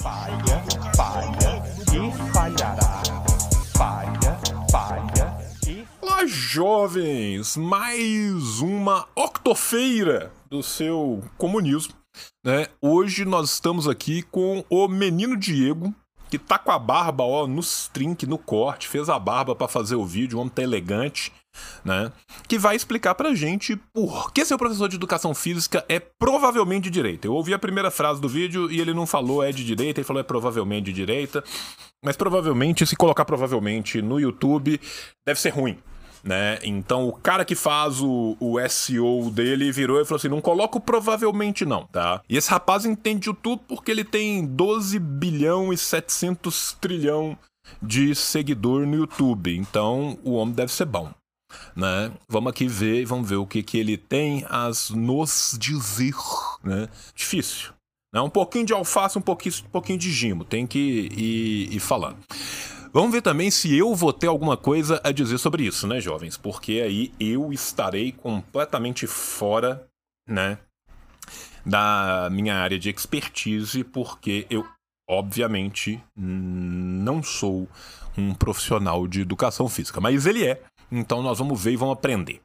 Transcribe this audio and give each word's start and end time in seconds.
Falha, 0.00 0.64
falha 0.96 1.62
e 1.92 2.32
falhará. 2.32 3.02
Falha, 3.76 4.38
falha 4.70 5.38
e. 5.68 5.84
Olá, 6.00 6.24
jovens! 6.24 7.54
Mais 7.54 8.60
uma 8.60 9.06
octofeira 9.14 10.32
do 10.48 10.62
seu 10.62 11.22
comunismo. 11.36 11.92
Né? 12.42 12.68
Hoje 12.80 13.26
nós 13.26 13.52
estamos 13.52 13.86
aqui 13.86 14.22
com 14.22 14.64
o 14.70 14.88
menino 14.88 15.36
Diego, 15.36 15.94
que 16.30 16.38
tá 16.38 16.58
com 16.58 16.70
a 16.70 16.78
barba 16.78 17.24
ó, 17.24 17.46
nos 17.46 17.88
trinque, 17.92 18.24
no 18.24 18.38
corte, 18.38 18.88
fez 18.88 19.10
a 19.10 19.18
barba 19.18 19.54
para 19.54 19.68
fazer 19.68 19.96
o 19.96 20.06
vídeo, 20.06 20.38
um 20.38 20.40
homem 20.40 20.54
tá 20.54 20.62
elegante, 20.62 21.30
né? 21.84 22.12
Que 22.48 22.58
vai 22.58 22.76
explicar 22.76 23.14
pra 23.14 23.34
gente 23.34 23.76
por 23.92 24.32
que 24.32 24.44
seu 24.44 24.58
professor 24.58 24.88
de 24.88 24.96
educação 24.96 25.34
física 25.34 25.84
é 25.88 25.98
provavelmente 25.98 26.84
de 26.84 26.90
direita. 26.90 27.26
Eu 27.26 27.34
ouvi 27.34 27.54
a 27.54 27.58
primeira 27.58 27.90
frase 27.90 28.20
do 28.20 28.28
vídeo 28.28 28.70
e 28.70 28.80
ele 28.80 28.94
não 28.94 29.06
falou 29.06 29.42
é 29.42 29.52
de 29.52 29.64
direita, 29.64 30.00
ele 30.00 30.06
falou 30.06 30.20
é 30.20 30.24
provavelmente 30.24 30.86
de 30.86 30.92
direita. 30.92 31.42
Mas 32.04 32.16
provavelmente, 32.16 32.86
se 32.86 32.96
colocar 32.96 33.24
provavelmente 33.24 34.00
no 34.00 34.18
YouTube, 34.18 34.80
deve 35.26 35.40
ser 35.40 35.50
ruim 35.50 35.78
né? 36.22 36.58
Então 36.62 37.08
o 37.08 37.12
cara 37.12 37.44
que 37.44 37.54
faz 37.54 38.00
o, 38.00 38.36
o 38.38 38.56
SEO 38.68 39.30
dele 39.30 39.72
virou 39.72 40.00
e 40.00 40.04
falou 40.04 40.18
assim: 40.18 40.28
não 40.28 40.40
coloco 40.40 40.80
provavelmente 40.80 41.64
não, 41.64 41.86
tá? 41.86 42.20
E 42.28 42.36
esse 42.36 42.50
rapaz 42.50 42.84
entende 42.84 43.28
YouTube 43.28 43.62
porque 43.66 43.90
ele 43.90 44.04
tem 44.04 44.46
12 44.46 44.98
bilhão 44.98 45.72
e 45.72 45.78
700 45.78 46.76
trilhão 46.80 47.36
de 47.82 48.14
seguidor 48.14 48.86
no 48.86 48.96
YouTube. 48.96 49.56
Então 49.56 50.18
o 50.22 50.32
homem 50.32 50.54
deve 50.54 50.72
ser 50.72 50.84
bom. 50.84 51.10
Né? 51.74 52.12
Vamos 52.28 52.50
aqui 52.50 52.66
ver, 52.66 53.04
vamos 53.04 53.28
ver 53.28 53.36
o 53.36 53.46
que, 53.46 53.62
que 53.62 53.78
ele 53.78 53.96
tem 53.96 54.44
a 54.48 54.70
nos 54.90 55.56
dizer, 55.58 56.14
né? 56.62 56.88
Difícil. 57.14 57.72
Né? 58.12 58.20
Um 58.20 58.30
pouquinho 58.30 58.66
de 58.66 58.72
alface, 58.72 59.18
um 59.18 59.22
pouquinho, 59.22 59.54
um 59.66 59.70
pouquinho 59.70 59.98
de 59.98 60.10
gimo. 60.10 60.44
Tem 60.44 60.66
que 60.66 60.78
ir, 60.78 61.74
ir 61.74 61.80
falando. 61.80 62.18
Vamos 62.92 63.12
ver 63.12 63.22
também 63.22 63.52
se 63.52 63.76
eu 63.76 63.94
vou 63.94 64.12
ter 64.12 64.26
alguma 64.26 64.56
coisa 64.56 65.00
a 65.04 65.12
dizer 65.12 65.38
sobre 65.38 65.64
isso, 65.64 65.86
né, 65.86 66.00
jovens? 66.00 66.36
Porque 66.36 66.80
aí 66.84 67.12
eu 67.20 67.52
estarei 67.52 68.10
completamente 68.10 69.06
fora, 69.06 69.86
né, 70.28 70.58
da 71.64 72.28
minha 72.32 72.56
área 72.56 72.78
de 72.78 72.90
expertise, 72.90 73.84
porque 73.84 74.44
eu, 74.50 74.66
obviamente, 75.08 76.02
não 76.16 77.22
sou 77.22 77.68
um 78.18 78.34
profissional 78.34 79.06
de 79.06 79.20
educação 79.20 79.68
física, 79.68 80.00
mas 80.00 80.26
ele 80.26 80.44
é. 80.44 80.60
Então 80.90 81.22
nós 81.22 81.38
vamos 81.38 81.62
ver 81.62 81.72
e 81.72 81.76
vamos 81.76 81.94
aprender. 81.94 82.40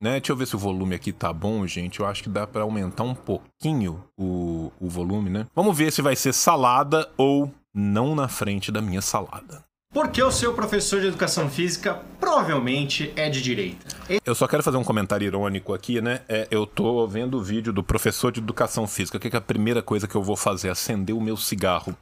Né? 0.00 0.12
Deixa 0.12 0.32
eu 0.32 0.36
ver 0.36 0.46
se 0.46 0.56
o 0.56 0.58
volume 0.58 0.94
aqui 0.94 1.12
tá 1.12 1.32
bom, 1.32 1.66
gente. 1.66 2.00
Eu 2.00 2.06
acho 2.06 2.22
que 2.22 2.28
dá 2.28 2.46
para 2.46 2.62
aumentar 2.62 3.02
um 3.02 3.14
pouquinho 3.14 4.02
o, 4.18 4.72
o 4.80 4.88
volume, 4.88 5.28
né? 5.28 5.46
Vamos 5.54 5.76
ver 5.76 5.92
se 5.92 6.00
vai 6.00 6.16
ser 6.16 6.32
salada 6.32 7.10
ou 7.18 7.52
não 7.74 8.14
na 8.14 8.26
frente 8.26 8.72
da 8.72 8.80
minha 8.80 9.02
salada. 9.02 9.62
Porque 9.92 10.22
o 10.22 10.30
seu 10.30 10.54
professor 10.54 11.00
de 11.00 11.08
educação 11.08 11.50
física 11.50 12.00
provavelmente 12.20 13.12
é 13.16 13.28
de 13.28 13.42
direita. 13.42 13.88
Eu 14.24 14.36
só 14.36 14.46
quero 14.46 14.62
fazer 14.62 14.76
um 14.76 14.84
comentário 14.84 15.26
irônico 15.26 15.74
aqui, 15.74 16.00
né? 16.00 16.22
É, 16.28 16.46
eu 16.48 16.64
tô 16.64 17.08
vendo 17.08 17.36
o 17.36 17.42
vídeo 17.42 17.72
do 17.72 17.82
professor 17.82 18.30
de 18.30 18.38
educação 18.38 18.86
física. 18.86 19.18
O 19.18 19.20
que 19.20 19.26
é 19.34 19.36
a 19.36 19.40
primeira 19.40 19.82
coisa 19.82 20.06
que 20.06 20.14
eu 20.14 20.22
vou 20.22 20.36
fazer? 20.36 20.70
Acender 20.70 21.16
o 21.16 21.20
meu 21.20 21.36
cigarro. 21.36 21.96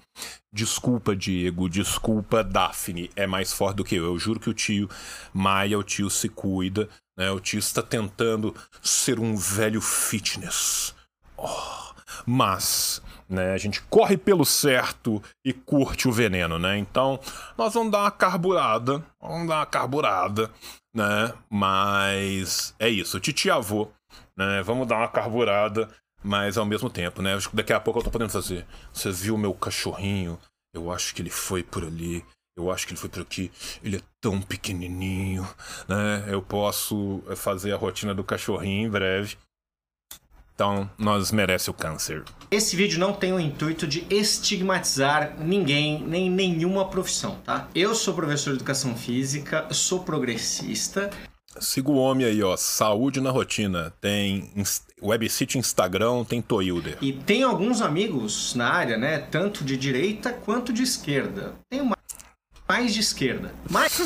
Desculpa, 0.53 1.17
Diego. 1.17 1.67
Desculpa, 1.67 2.45
Daphne. 2.45 3.11
É 3.17 3.27
mais 3.27 3.55
forte 3.55 3.77
do 3.77 3.85
que 3.85 3.95
eu. 3.95 4.05
Eu 4.05 4.19
juro 4.19 4.39
que 4.39 4.51
o 4.51 4.55
tio 4.55 4.87
Maia, 5.33 5.79
o 5.79 5.83
tio 5.83 6.11
se 6.11 6.29
cuida. 6.29 6.91
Né? 7.17 7.31
O 7.31 7.41
tio 7.41 7.59
está 7.59 7.83
tentando 7.83 8.55
ser 8.83 9.19
um 9.19 9.35
velho 9.35 9.81
fitness. 9.81 10.95
Oh, 11.39 11.95
mas 12.27 13.01
né? 13.29 13.53
A 13.53 13.59
gente 13.59 13.83
corre 13.83 14.17
pelo 14.17 14.45
certo 14.45 15.23
e 15.45 15.53
curte 15.53 16.09
o 16.09 16.13
veneno, 16.13 16.59
né? 16.59 16.79
Então, 16.79 17.21
nós 17.57 17.75
vamos 17.75 17.93
dar 17.93 18.01
uma 18.01 18.11
carburada, 18.11 19.05
vamos 19.21 19.49
dar 19.49 19.57
uma 19.57 19.67
carburada, 19.67 20.51
né? 20.95 21.33
Mas 21.51 22.75
é 22.79 22.89
isso, 22.89 23.21
titi 23.21 23.51
avô, 23.51 23.89
né? 24.37 24.63
Vamos 24.63 24.87
dar 24.87 24.99
uma 24.99 25.09
carburada, 25.09 25.89
mas 26.23 26.57
ao 26.57 26.65
mesmo 26.65 26.89
tempo, 26.89 27.23
né? 27.23 27.37
Daqui 27.53 27.73
a 27.73 27.81
pouco 27.81 28.01
eu 28.01 28.05
tô 28.05 28.11
podendo 28.11 28.31
fazer. 28.31 28.67
Você 28.93 29.11
viu 29.11 29.37
meu 29.37 29.55
cachorrinho? 29.55 30.39
Eu 30.75 30.91
acho 30.91 31.15
que 31.15 31.23
ele 31.23 31.31
foi 31.31 31.63
por 31.63 31.85
ali. 31.85 32.25
Eu 32.57 32.73
acho 32.73 32.87
que 32.87 32.93
ele 32.93 33.01
foi 33.01 33.09
por 33.09 33.23
aqui. 33.23 33.53
Ele 33.85 33.99
é 33.99 34.03
tão 34.21 34.41
pequenininho, 34.43 35.49
né? 35.87 36.25
Eu 36.27 36.43
posso 36.43 37.23
fazer 37.37 37.73
a 37.73 37.77
rotina 37.77 38.13
do 38.13 38.25
cachorrinho 38.25 38.89
em 38.89 38.91
breve. 38.91 39.37
Então, 40.59 40.91
nós 40.99 41.31
merece 41.31 41.71
o 41.71 41.73
câncer. 41.73 42.25
Esse 42.51 42.75
vídeo 42.75 42.99
não 42.99 43.13
tem 43.13 43.33
o 43.33 43.39
intuito 43.39 43.87
de 43.87 44.05
estigmatizar 44.11 45.37
ninguém, 45.39 46.03
nem 46.03 46.29
nenhuma 46.29 46.89
profissão, 46.89 47.39
tá? 47.45 47.69
Eu 47.73 47.95
sou 47.95 48.13
professor 48.13 48.51
de 48.51 48.57
educação 48.57 48.97
física, 48.97 49.69
sou 49.71 50.01
progressista. 50.01 51.11
Siga 51.61 51.93
o 51.93 51.97
homem 51.97 52.27
aí, 52.27 52.43
ó. 52.43 52.57
Saúde 52.57 53.21
na 53.21 53.31
rotina. 53.31 53.93
Tem 54.01 54.53
website 55.01 55.59
Instagram, 55.59 56.25
tem 56.25 56.43
Toilder. 56.43 56.99
E 57.01 57.13
tem 57.13 57.45
alguns 57.45 57.81
amigos 57.81 58.57
na 58.57 58.69
área, 58.69 58.97
né? 58.97 59.19
Tanto 59.19 59.63
de 59.63 59.77
direita 59.77 60.33
quanto 60.33 60.73
de 60.73 60.83
esquerda. 60.83 61.55
Tem 61.71 61.81
uma 61.81 61.97
mais 62.69 62.93
de 62.93 63.01
esquerda. 63.01 63.55
Mas... 63.71 63.97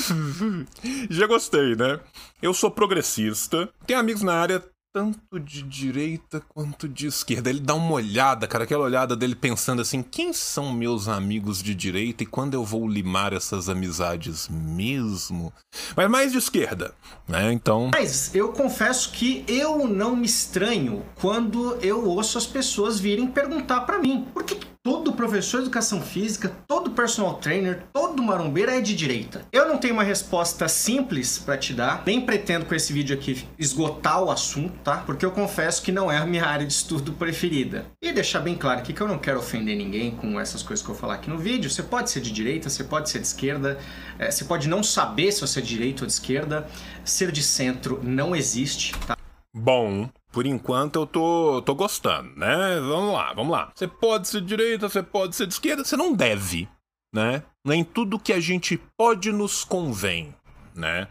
Já 1.08 1.26
gostei, 1.26 1.74
né? 1.74 1.98
Eu 2.42 2.52
sou 2.52 2.70
progressista. 2.70 3.70
Tem 3.86 3.96
amigos 3.96 4.22
na 4.22 4.34
área 4.34 4.62
tanto 4.92 5.40
de 5.40 5.62
direita 5.62 6.40
quanto 6.40 6.86
de 6.86 7.06
esquerda. 7.06 7.48
Ele 7.48 7.60
dá 7.60 7.74
uma 7.74 7.92
olhada, 7.92 8.46
cara, 8.46 8.64
aquela 8.64 8.84
olhada 8.84 9.16
dele 9.16 9.34
pensando 9.34 9.80
assim: 9.80 10.02
quem 10.02 10.32
são 10.32 10.72
meus 10.72 11.08
amigos 11.08 11.62
de 11.62 11.74
direita 11.74 12.22
e 12.22 12.26
quando 12.26 12.54
eu 12.54 12.64
vou 12.64 12.86
limar 12.86 13.32
essas 13.32 13.68
amizades 13.68 14.48
mesmo? 14.48 15.52
Mas 15.96 16.10
mais 16.10 16.32
de 16.32 16.38
esquerda, 16.38 16.94
né? 17.26 17.52
Então. 17.52 17.90
Mas 17.92 18.34
eu 18.34 18.52
confesso 18.52 19.10
que 19.12 19.44
eu 19.48 19.88
não 19.88 20.14
me 20.14 20.26
estranho 20.26 21.04
quando 21.20 21.76
eu 21.76 22.06
ouço 22.06 22.36
as 22.36 22.46
pessoas 22.46 23.00
virem 23.00 23.26
perguntar 23.26 23.82
para 23.82 23.98
mim: 23.98 24.26
por 24.32 24.44
que 24.44 24.71
todo 24.82 25.12
professor 25.12 25.58
de 25.58 25.64
educação 25.64 26.02
física, 26.02 26.48
todo 26.66 26.90
personal 26.90 27.34
trainer, 27.34 27.84
todo 27.92 28.20
marombeiro 28.20 28.72
é 28.72 28.80
de 28.80 28.96
direita? 28.96 29.46
Eu 29.52 29.68
não 29.68 29.78
tenho 29.78 29.94
uma 29.94 30.02
resposta 30.02 30.66
simples 30.66 31.38
para 31.38 31.56
te 31.56 31.72
dar, 31.72 32.02
nem 32.04 32.20
pretendo 32.20 32.66
com 32.66 32.74
esse 32.74 32.92
vídeo 32.92 33.16
aqui 33.16 33.46
esgotar 33.56 34.22
o 34.22 34.30
assunto, 34.30 34.76
tá? 34.82 34.98
Porque 34.98 35.24
eu 35.24 35.30
confesso 35.30 35.82
que 35.82 35.92
não 35.92 36.10
é 36.10 36.18
a 36.18 36.26
minha 36.26 36.44
área 36.44 36.66
de 36.66 36.72
estudo 36.72 37.12
preferida. 37.12 37.86
E 38.02 38.12
deixar 38.12 38.40
bem 38.40 38.56
claro 38.56 38.80
aqui 38.80 38.92
que 38.92 39.00
eu 39.00 39.06
não 39.06 39.18
quero 39.18 39.38
ofender 39.38 39.76
ninguém 39.76 40.10
com 40.10 40.40
essas 40.40 40.62
coisas 40.62 40.84
que 40.84 40.90
eu 40.90 40.96
falar 40.96 41.14
aqui 41.14 41.30
no 41.30 41.38
vídeo. 41.38 41.70
Você 41.70 41.82
pode 41.82 42.10
ser 42.10 42.20
de 42.20 42.32
direita, 42.32 42.68
você 42.68 42.82
pode 42.82 43.08
ser 43.08 43.20
de 43.20 43.26
esquerda, 43.28 43.78
é, 44.18 44.30
você 44.30 44.44
pode 44.44 44.68
não 44.68 44.82
saber 44.82 45.30
se 45.30 45.40
você 45.40 45.60
é 45.60 45.62
de 45.62 45.68
direita 45.68 46.02
ou 46.02 46.06
de 46.08 46.12
esquerda. 46.12 46.66
Ser 47.04 47.30
de 47.30 47.42
centro 47.42 48.00
não 48.02 48.34
existe, 48.34 48.92
tá? 49.06 49.16
Bom, 49.54 50.08
por 50.32 50.46
enquanto 50.46 50.96
eu 50.96 51.06
tô, 51.06 51.62
tô 51.62 51.74
gostando, 51.74 52.34
né? 52.36 52.80
Vamos 52.80 53.12
lá, 53.12 53.32
vamos 53.34 53.52
lá. 53.52 53.70
Você 53.74 53.86
pode 53.86 54.28
ser 54.28 54.40
de 54.40 54.46
direita, 54.46 54.88
você 54.88 55.02
pode 55.02 55.36
ser 55.36 55.46
de 55.46 55.52
esquerda, 55.52 55.84
você 55.84 55.96
não 55.96 56.14
deve, 56.14 56.68
né? 57.14 57.42
Nem 57.64 57.84
tudo 57.84 58.18
que 58.18 58.32
a 58.32 58.40
gente 58.40 58.80
pode 58.96 59.30
nos 59.30 59.62
convém, 59.62 60.34
né? 60.74 61.06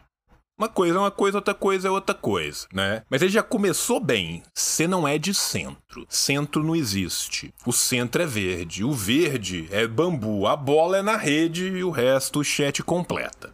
Uma 0.62 0.70
coisa 0.70 0.96
é 0.96 1.00
uma 1.00 1.10
coisa, 1.10 1.40
outra 1.40 1.56
coisa 1.56 1.88
é 1.88 1.92
outra 1.92 2.14
coisa, 2.14 2.68
né? 2.72 3.02
Mas 3.10 3.24
ele 3.24 3.32
já 3.32 3.42
começou 3.42 4.00
bem. 4.00 4.44
Você 4.54 4.88
não 4.88 5.08
é 5.08 5.18
de 5.18 5.34
centro. 5.34 6.06
Centro 6.08 6.64
não 6.64 6.76
existe. 6.76 7.52
O 7.66 7.74
centro 7.74 8.22
é 8.22 8.28
verde. 8.28 8.84
O 8.84 8.92
verde 8.92 9.68
é 9.72 9.88
bambu. 9.88 10.46
A 10.46 10.56
bola 10.56 10.98
é 10.98 11.02
na 11.02 11.18
rede 11.18 11.66
e 11.66 11.84
o 11.84 11.90
resto 11.90 12.42
o 12.42 12.44
chat 12.44 12.84
completa. 12.84 13.52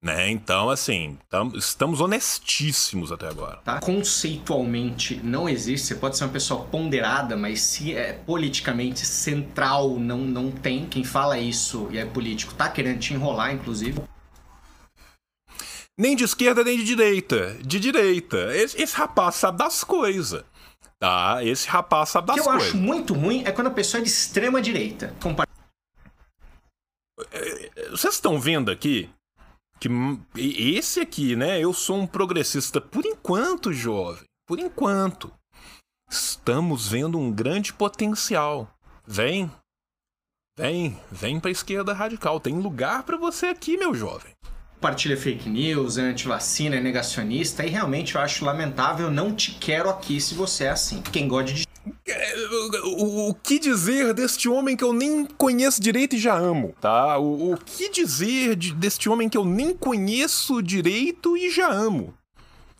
Né? 0.00 0.30
Então, 0.30 0.70
assim, 0.70 1.18
tam, 1.28 1.50
estamos 1.56 2.00
honestíssimos 2.00 3.10
até 3.10 3.26
agora. 3.28 3.56
Tá? 3.64 3.80
Conceitualmente 3.80 5.16
não 5.24 5.48
existe. 5.48 5.88
Você 5.88 5.94
pode 5.96 6.16
ser 6.16 6.24
uma 6.24 6.32
pessoa 6.32 6.64
ponderada, 6.66 7.36
mas 7.36 7.60
se 7.60 7.94
é 7.94 8.12
politicamente 8.12 9.04
central, 9.04 9.98
não, 9.98 10.18
não 10.18 10.52
tem. 10.52 10.86
Quem 10.86 11.02
fala 11.02 11.38
isso 11.38 11.88
e 11.90 11.98
é 11.98 12.04
político 12.04 12.54
tá 12.54 12.68
querendo 12.68 13.00
te 13.00 13.12
enrolar, 13.12 13.52
inclusive. 13.52 14.00
Nem 15.98 16.14
de 16.14 16.22
esquerda, 16.22 16.62
nem 16.62 16.78
de 16.78 16.84
direita. 16.84 17.56
De 17.60 17.80
direita. 17.80 18.56
Esse, 18.56 18.80
esse 18.80 18.94
rapaz 18.94 19.34
sabe 19.34 19.58
das 19.58 19.82
coisas. 19.82 20.44
Tá? 21.00 21.40
Esse 21.42 21.68
rapaz 21.68 22.10
sabe 22.10 22.28
das 22.28 22.36
coisas. 22.36 22.54
O 22.54 22.56
que 22.56 22.64
eu 22.64 22.68
acho 22.68 22.76
muito 22.76 23.14
ruim 23.14 23.42
é 23.44 23.50
quando 23.50 23.66
a 23.66 23.72
pessoa 23.72 24.00
é 24.00 24.04
de 24.04 24.08
extrema 24.08 24.62
direita. 24.62 25.12
Compar 25.20 25.48
é, 27.32 27.90
Vocês 27.90 28.14
estão 28.14 28.38
vendo 28.38 28.70
aqui 28.70 29.10
que 29.78 29.88
esse 30.36 31.00
aqui, 31.00 31.36
né? 31.36 31.60
Eu 31.60 31.72
sou 31.72 31.98
um 31.98 32.06
progressista 32.06 32.80
por 32.80 33.04
enquanto, 33.04 33.72
jovem. 33.72 34.24
Por 34.46 34.58
enquanto. 34.58 35.32
Estamos 36.10 36.88
vendo 36.88 37.18
um 37.18 37.30
grande 37.30 37.72
potencial. 37.72 38.68
Vem. 39.06 39.50
Vem, 40.58 40.98
vem 41.10 41.38
pra 41.38 41.50
esquerda 41.50 41.92
radical. 41.92 42.40
Tem 42.40 42.58
lugar 42.58 43.02
para 43.04 43.16
você 43.16 43.46
aqui, 43.46 43.76
meu 43.76 43.94
jovem. 43.94 44.32
Compartilha 44.74 45.16
fake 45.16 45.48
news, 45.48 45.98
é 45.98 46.02
anti-vacina, 46.02 46.76
é 46.76 46.80
negacionista, 46.80 47.66
e 47.66 47.68
realmente 47.68 48.14
eu 48.14 48.20
acho 48.20 48.44
lamentável. 48.44 49.10
Não 49.10 49.34
te 49.34 49.52
quero 49.52 49.90
aqui 49.90 50.20
se 50.20 50.34
você 50.34 50.64
é 50.64 50.70
assim. 50.70 51.02
Quem 51.02 51.28
gosta 51.28 51.52
de 51.52 51.67
O, 52.84 53.34
que 53.34 53.58
dizer 53.58 54.12
deste 54.12 54.48
homem 54.48 54.76
que 54.76 54.84
eu 54.84 54.92
nem 54.92 55.24
conheço 55.24 55.80
direito 55.80 56.16
e 56.16 56.18
já 56.18 56.36
amo, 56.36 56.74
tá? 56.80 57.18
O, 57.18 57.52
o 57.52 57.56
que 57.56 57.90
dizer 57.90 58.56
de, 58.56 58.74
deste 58.74 59.08
homem 59.08 59.28
que 59.28 59.38
eu 59.38 59.44
nem 59.44 59.74
conheço 59.74 60.62
direito 60.62 61.36
e 61.36 61.50
já 61.50 61.70
amo? 61.70 62.14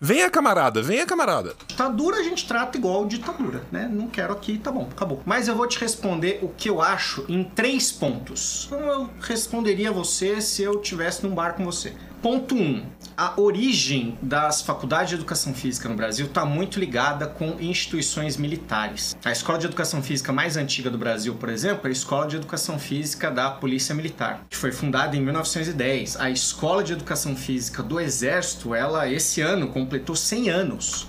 Venha, 0.00 0.30
camarada, 0.30 0.80
venha, 0.80 1.04
camarada. 1.04 1.56
Ditadura 1.66 2.18
a 2.18 2.22
gente 2.22 2.46
trata 2.46 2.78
igual 2.78 3.04
ditadura, 3.04 3.64
né? 3.72 3.90
Não 3.92 4.06
quero 4.06 4.32
aqui, 4.32 4.56
tá 4.56 4.70
bom, 4.70 4.88
acabou. 4.88 5.20
Mas 5.26 5.48
eu 5.48 5.56
vou 5.56 5.66
te 5.66 5.76
responder 5.76 6.38
o 6.40 6.48
que 6.50 6.70
eu 6.70 6.80
acho 6.80 7.24
em 7.28 7.42
três 7.42 7.90
pontos. 7.90 8.68
Como 8.70 8.84
eu 8.84 9.10
responderia 9.20 9.90
você 9.90 10.40
se 10.40 10.62
eu 10.62 10.80
tivesse 10.80 11.26
num 11.26 11.34
bar 11.34 11.54
com 11.54 11.64
você. 11.64 11.96
Ponto 12.20 12.56
1. 12.56 12.58
Um, 12.58 12.84
a 13.16 13.40
origem 13.40 14.18
das 14.20 14.60
faculdades 14.60 15.10
de 15.10 15.14
educação 15.14 15.54
física 15.54 15.88
no 15.88 15.94
Brasil 15.94 16.26
está 16.26 16.44
muito 16.44 16.80
ligada 16.80 17.28
com 17.28 17.56
instituições 17.60 18.36
militares. 18.36 19.16
A 19.24 19.30
escola 19.30 19.56
de 19.56 19.66
educação 19.66 20.02
física 20.02 20.32
mais 20.32 20.56
antiga 20.56 20.90
do 20.90 20.98
Brasil, 20.98 21.36
por 21.36 21.48
exemplo, 21.48 21.86
é 21.86 21.90
a 21.90 21.92
Escola 21.92 22.26
de 22.26 22.34
Educação 22.34 22.76
Física 22.76 23.30
da 23.30 23.50
Polícia 23.50 23.94
Militar, 23.94 24.44
que 24.50 24.56
foi 24.56 24.72
fundada 24.72 25.16
em 25.16 25.20
1910. 25.20 26.16
A 26.16 26.28
Escola 26.28 26.82
de 26.82 26.92
Educação 26.92 27.36
Física 27.36 27.84
do 27.84 28.00
Exército, 28.00 28.74
ela 28.74 29.08
esse 29.08 29.40
ano 29.40 29.68
completou 29.68 30.16
100 30.16 30.50
anos. 30.50 31.06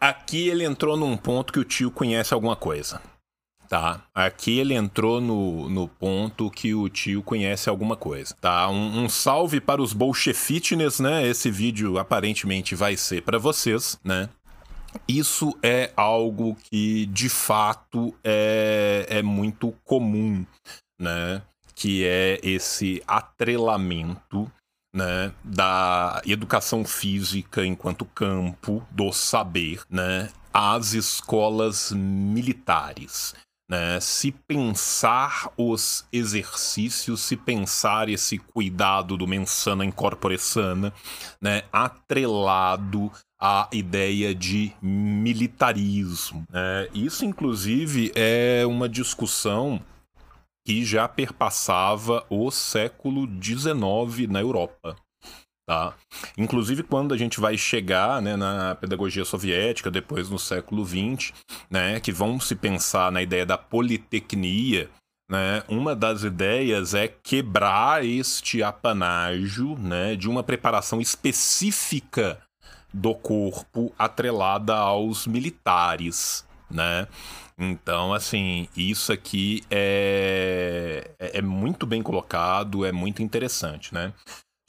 Aqui 0.00 0.48
ele 0.48 0.64
entrou 0.64 0.96
num 0.96 1.16
ponto 1.16 1.52
que 1.52 1.60
o 1.60 1.64
tio 1.64 1.90
conhece 1.90 2.34
alguma 2.34 2.56
coisa. 2.56 3.00
Tá, 3.74 4.04
aqui 4.14 4.60
ele 4.60 4.72
entrou 4.72 5.20
no, 5.20 5.68
no 5.68 5.88
ponto 5.88 6.48
que 6.48 6.72
o 6.72 6.88
tio 6.88 7.24
conhece 7.24 7.68
alguma 7.68 7.96
coisa. 7.96 8.32
Tá, 8.40 8.68
um, 8.68 9.02
um 9.02 9.08
salve 9.08 9.60
para 9.60 9.82
os 9.82 9.92
bolchefitness, 9.92 11.00
né? 11.00 11.26
Esse 11.26 11.50
vídeo 11.50 11.98
aparentemente 11.98 12.76
vai 12.76 12.96
ser 12.96 13.22
para 13.22 13.36
vocês, 13.36 13.98
né? 14.04 14.28
Isso 15.08 15.58
é 15.60 15.90
algo 15.96 16.56
que 16.70 17.06
de 17.06 17.28
fato 17.28 18.14
é, 18.22 19.06
é 19.08 19.22
muito 19.24 19.74
comum, 19.82 20.46
né? 20.96 21.42
Que 21.74 22.06
é 22.06 22.38
esse 22.44 23.02
atrelamento 23.08 24.48
né, 24.94 25.32
da 25.42 26.22
educação 26.24 26.84
física 26.84 27.66
enquanto 27.66 28.04
campo 28.04 28.86
do 28.92 29.12
saber, 29.12 29.82
né, 29.90 30.30
às 30.52 30.92
escolas 30.92 31.90
militares. 31.90 33.34
Né? 33.68 33.98
Se 34.00 34.30
pensar 34.30 35.50
os 35.56 36.06
exercícios, 36.12 37.22
se 37.22 37.36
pensar 37.36 38.08
esse 38.08 38.38
cuidado 38.38 39.16
do 39.16 39.26
mensana 39.26 39.84
incorpore 39.84 40.38
sana, 40.38 40.92
né? 41.40 41.62
atrelado 41.72 43.10
à 43.40 43.68
ideia 43.72 44.34
de 44.34 44.72
militarismo. 44.82 46.44
Né? 46.50 46.88
Isso, 46.94 47.24
inclusive, 47.24 48.12
é 48.14 48.64
uma 48.66 48.88
discussão 48.88 49.80
que 50.66 50.84
já 50.84 51.06
perpassava 51.06 52.24
o 52.30 52.50
século 52.50 53.28
XIX 53.42 54.28
na 54.30 54.40
Europa. 54.40 54.96
Tá? 55.66 55.94
Inclusive, 56.36 56.82
quando 56.82 57.14
a 57.14 57.16
gente 57.16 57.40
vai 57.40 57.56
chegar 57.56 58.20
né, 58.20 58.36
na 58.36 58.74
pedagogia 58.74 59.24
soviética, 59.24 59.90
depois 59.90 60.28
no 60.28 60.38
século 60.38 60.84
XX, 60.84 61.32
né, 61.70 61.98
que 62.00 62.12
vão 62.12 62.38
se 62.38 62.54
pensar 62.54 63.10
na 63.10 63.22
ideia 63.22 63.46
da 63.46 63.56
politecnia, 63.56 64.90
né, 65.30 65.62
uma 65.66 65.96
das 65.96 66.22
ideias 66.22 66.92
é 66.92 67.08
quebrar 67.08 68.04
este 68.04 68.62
apanágio 68.62 69.78
né, 69.78 70.14
de 70.14 70.28
uma 70.28 70.42
preparação 70.42 71.00
específica 71.00 72.38
do 72.92 73.14
corpo 73.14 73.90
atrelada 73.98 74.76
aos 74.76 75.26
militares. 75.26 76.46
Né? 76.70 77.08
Então, 77.58 78.12
assim, 78.12 78.68
isso 78.76 79.12
aqui 79.12 79.64
é, 79.70 81.10
é, 81.18 81.38
é 81.38 81.42
muito 81.42 81.86
bem 81.86 82.02
colocado, 82.02 82.84
é 82.84 82.92
muito 82.92 83.22
interessante, 83.22 83.94
né? 83.94 84.12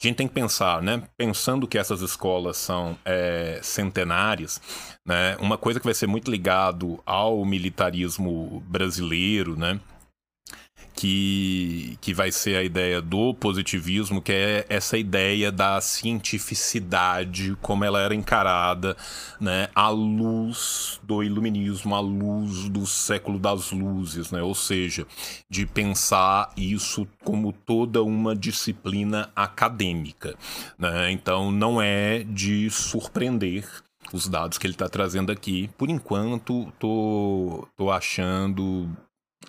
A 0.02 0.06
gente 0.06 0.16
tem 0.16 0.28
que 0.28 0.34
pensar, 0.34 0.82
né? 0.82 1.02
Pensando 1.16 1.66
que 1.66 1.78
essas 1.78 2.02
escolas 2.02 2.58
são 2.58 2.98
é, 3.04 3.58
centenárias, 3.62 4.60
né? 5.04 5.36
Uma 5.40 5.56
coisa 5.56 5.80
que 5.80 5.86
vai 5.86 5.94
ser 5.94 6.06
muito 6.06 6.30
ligado 6.30 7.00
ao 7.06 7.44
militarismo 7.44 8.62
brasileiro, 8.68 9.56
né? 9.58 9.80
Que, 10.96 11.98
que 12.00 12.14
vai 12.14 12.32
ser 12.32 12.56
a 12.56 12.62
ideia 12.64 13.02
do 13.02 13.34
positivismo, 13.34 14.22
que 14.22 14.32
é 14.32 14.66
essa 14.66 14.96
ideia 14.96 15.52
da 15.52 15.78
cientificidade, 15.78 17.54
como 17.60 17.84
ela 17.84 18.00
era 18.00 18.14
encarada 18.14 18.96
né, 19.38 19.68
à 19.74 19.90
luz 19.90 20.98
do 21.02 21.22
iluminismo, 21.22 21.94
à 21.94 22.00
luz 22.00 22.70
do 22.70 22.86
século 22.86 23.38
das 23.38 23.70
luzes, 23.72 24.30
né? 24.30 24.42
ou 24.42 24.54
seja, 24.54 25.06
de 25.50 25.66
pensar 25.66 26.50
isso 26.56 27.06
como 27.22 27.52
toda 27.52 28.02
uma 28.02 28.34
disciplina 28.34 29.30
acadêmica. 29.36 30.34
Né? 30.78 31.12
Então, 31.12 31.52
não 31.52 31.80
é 31.80 32.24
de 32.24 32.70
surpreender 32.70 33.68
os 34.12 34.28
dados 34.28 34.56
que 34.56 34.66
ele 34.66 34.72
está 34.72 34.88
trazendo 34.88 35.30
aqui. 35.30 35.68
Por 35.76 35.90
enquanto, 35.90 36.72
tô, 36.78 37.68
tô 37.76 37.90
achando 37.90 38.88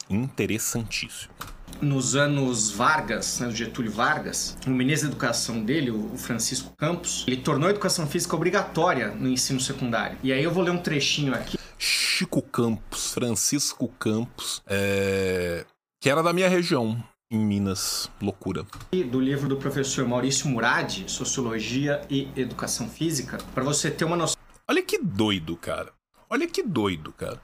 interessantíssimo. 0.10 1.34
Nos 1.82 2.16
anos 2.16 2.72
Vargas, 2.72 3.40
né, 3.40 3.52
Getúlio 3.52 3.92
Vargas, 3.92 4.58
o 4.66 4.70
ministro 4.70 5.10
da 5.10 5.14
Educação 5.14 5.64
dele, 5.64 5.92
o 5.92 6.18
Francisco 6.18 6.74
Campos, 6.76 7.24
ele 7.28 7.38
tornou 7.38 7.68
a 7.68 7.72
educação 7.72 8.08
física 8.08 8.36
obrigatória 8.36 9.12
no 9.12 9.28
ensino 9.28 9.60
secundário. 9.60 10.18
E 10.24 10.32
aí 10.32 10.44
eu 10.44 10.52
vou 10.52 10.64
ler 10.64 10.72
um 10.72 10.82
trechinho 10.82 11.36
aqui. 11.36 11.58
Chico 11.78 12.42
Campos, 12.42 13.14
Francisco 13.14 13.88
Campos, 14.00 14.64
é... 14.66 15.66
que 16.02 16.10
era 16.10 16.24
da 16.24 16.34
minha 16.34 16.50
região, 16.50 17.04
em 17.30 17.38
Minas, 17.38 18.10
loucura. 18.22 18.66
Do 19.12 19.20
livro 19.20 19.48
do 19.48 19.58
professor 19.58 20.08
Maurício 20.08 20.48
Murad, 20.48 21.04
Sociologia 21.08 22.02
e 22.10 22.28
Educação 22.36 22.90
Física, 22.90 23.38
para 23.54 23.64
você 23.64 23.92
ter 23.92 24.06
uma 24.06 24.16
noção. 24.16 24.38
Olha 24.68 24.82
que 24.82 24.98
doido, 24.98 25.56
cara. 25.58 25.92
Olha 26.30 26.48
que 26.48 26.64
doido, 26.64 27.12
cara. 27.12 27.40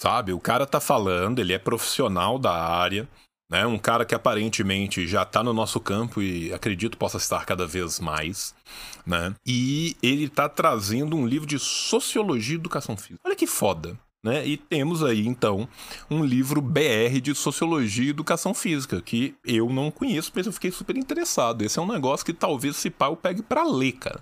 Sabe? 0.00 0.32
O 0.32 0.40
cara 0.40 0.66
tá 0.66 0.80
falando, 0.80 1.38
ele 1.38 1.52
é 1.52 1.58
profissional 1.58 2.38
da 2.38 2.52
área, 2.52 3.08
né? 3.50 3.66
Um 3.66 3.78
cara 3.78 4.04
que 4.04 4.14
aparentemente 4.14 5.06
já 5.06 5.24
tá 5.24 5.42
no 5.42 5.52
nosso 5.52 5.80
campo 5.80 6.20
e 6.20 6.52
acredito 6.52 6.98
possa 6.98 7.16
estar 7.16 7.44
cada 7.44 7.66
vez 7.66 7.98
mais, 7.98 8.54
né? 9.06 9.34
E 9.46 9.96
ele 10.02 10.28
tá 10.28 10.48
trazendo 10.48 11.16
um 11.16 11.26
livro 11.26 11.46
de 11.46 11.58
sociologia 11.58 12.56
e 12.56 12.58
educação 12.58 12.96
física. 12.96 13.20
Olha 13.24 13.36
que 13.36 13.46
foda. 13.46 13.98
Né? 14.24 14.44
E 14.44 14.56
temos 14.56 15.04
aí, 15.04 15.24
então, 15.24 15.68
um 16.10 16.24
livro 16.24 16.60
BR 16.60 17.20
de 17.22 17.32
Sociologia 17.32 18.06
e 18.06 18.10
Educação 18.10 18.52
Física, 18.52 19.00
que 19.00 19.36
eu 19.44 19.70
não 19.70 19.88
conheço, 19.88 20.32
mas 20.34 20.46
eu 20.46 20.52
fiquei 20.52 20.72
super 20.72 20.96
interessado. 20.96 21.62
Esse 21.62 21.78
é 21.78 21.82
um 21.82 21.86
negócio 21.86 22.26
que 22.26 22.32
talvez, 22.32 22.74
se 22.74 22.90
pá, 22.90 23.06
eu 23.06 23.14
pegue 23.14 23.40
para 23.40 23.62
ler, 23.62 23.92
cara 23.92 24.20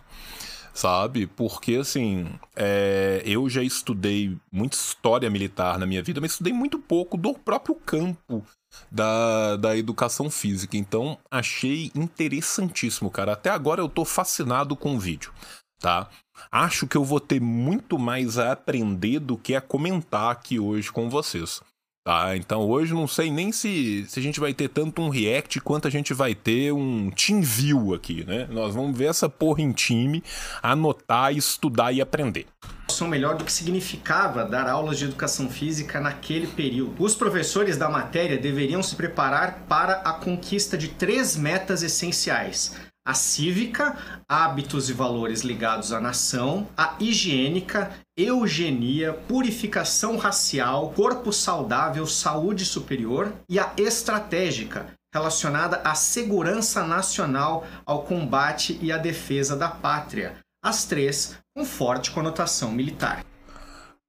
sabe? 0.75 1.27
Porque, 1.29 1.77
assim, 1.77 2.29
é, 2.57 3.23
eu 3.25 3.49
já 3.49 3.63
estudei 3.63 4.37
muita 4.53 4.77
história 4.77 5.31
militar 5.31 5.79
na 5.79 5.87
minha 5.87 6.03
vida, 6.03 6.21
mas 6.21 6.33
estudei 6.33 6.53
muito 6.53 6.79
pouco 6.79 7.17
do 7.17 7.33
próprio 7.33 7.77
campo 7.77 8.45
da, 8.91 9.57
da 9.57 9.77
educação 9.77 10.29
física. 10.29 10.77
Então, 10.77 11.17
achei 11.31 11.93
interessantíssimo, 11.95 13.11
cara. 13.11 13.33
Até 13.33 13.51
agora 13.51 13.81
eu 13.81 13.89
tô 13.89 14.05
fascinado 14.05 14.77
com 14.77 14.97
o 14.97 14.99
vídeo, 14.99 15.33
tá? 15.79 16.11
Acho 16.51 16.89
que 16.89 16.97
eu 16.97 17.05
vou 17.05 17.21
ter 17.21 17.41
muito 17.41 17.97
mais 17.97 18.37
a 18.37 18.53
aprender 18.53 19.21
do 19.21 19.39
que 19.39 19.55
a 19.55 19.61
comentar 19.61 20.33
aqui 20.33 20.59
hoje 20.59 20.91
com 20.91 21.09
vocês. 21.09 21.63
Tá, 22.07 22.37
então 22.37 22.61
hoje 22.69 22.93
não 22.93 23.09
sei 23.09 23.31
nem 23.31 23.51
se, 23.51 24.05
se 24.07 24.21
a 24.21 24.23
gente 24.23 24.39
vai 24.39 24.53
ter 24.53 24.69
tanto 24.69 25.01
um 25.01 25.09
react 25.09 25.59
quanto 25.61 25.89
a 25.89 25.91
gente 25.91 26.13
vai 26.13 26.35
ter 26.35 26.71
um 26.71 27.11
team 27.11 27.41
view 27.41 27.95
aqui, 27.95 28.23
né? 28.27 28.47
Nós 28.51 28.75
vamos 28.75 28.95
ver 28.95 29.07
essa 29.07 29.27
porra 29.27 29.63
em 29.63 29.73
time, 29.73 30.23
anotar, 30.63 31.35
estudar 31.35 31.93
e 31.93 32.03
aprender. 32.03 32.45
São 32.91 33.09
melhor 33.09 33.37
do 33.37 33.45
que 33.45 33.51
significava 33.51 34.45
dar 34.45 34.69
aulas 34.69 34.99
de 34.99 35.07
educação 35.07 35.49
física 35.49 35.99
naquele 35.99 36.47
período. 36.47 37.03
Os 37.03 37.17
professores 37.17 37.79
da 37.79 37.89
matéria 37.89 38.37
deveriam 38.37 38.83
se 38.83 38.95
preparar 38.95 39.65
para 39.67 39.95
a 40.03 40.13
conquista 40.13 40.77
de 40.77 40.89
três 40.89 41.39
metas 41.39 41.83
essenciais: 41.83 42.77
a 43.05 43.13
cívica, 43.13 43.97
hábitos 44.27 44.89
e 44.89 44.95
valores 44.95 45.43
ligados 45.43 45.93
à 45.93 46.01
nação, 46.01 46.67
a 46.75 46.97
higiênica, 46.99 47.93
eugenia, 48.17 49.13
purificação 49.13 50.17
racial, 50.17 50.91
corpo 50.93 51.31
saudável, 51.31 52.07
saúde 52.07 52.65
superior 52.65 53.31
e 53.49 53.59
a 53.59 53.73
estratégica, 53.77 54.87
relacionada 55.13 55.83
à 55.85 55.95
segurança 55.95 56.83
nacional, 56.87 57.67
ao 57.85 58.05
combate 58.05 58.79
e 58.81 58.91
à 58.91 58.97
defesa 58.97 59.55
da 59.55 59.69
pátria. 59.69 60.39
As 60.65 60.87
três 60.87 61.39
com 61.55 61.63
forte 61.65 62.11
conotação 62.11 62.73
militar. 62.73 63.23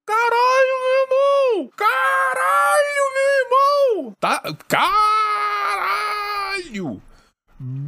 Caralho, 0.07 0.79
meu 0.83 0.93
irmão! 1.01 1.69
Caralho, 1.75 3.03
meu 3.13 3.27
irmão! 3.41 4.15
Tá. 4.19 4.41
Caralho! 4.69 5.75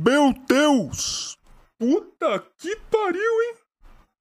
Meu 0.07 0.33
Deus! 0.47 1.37
Puta 1.77 2.41
que 2.57 2.77
pariu, 2.89 3.19
hein? 3.19 3.55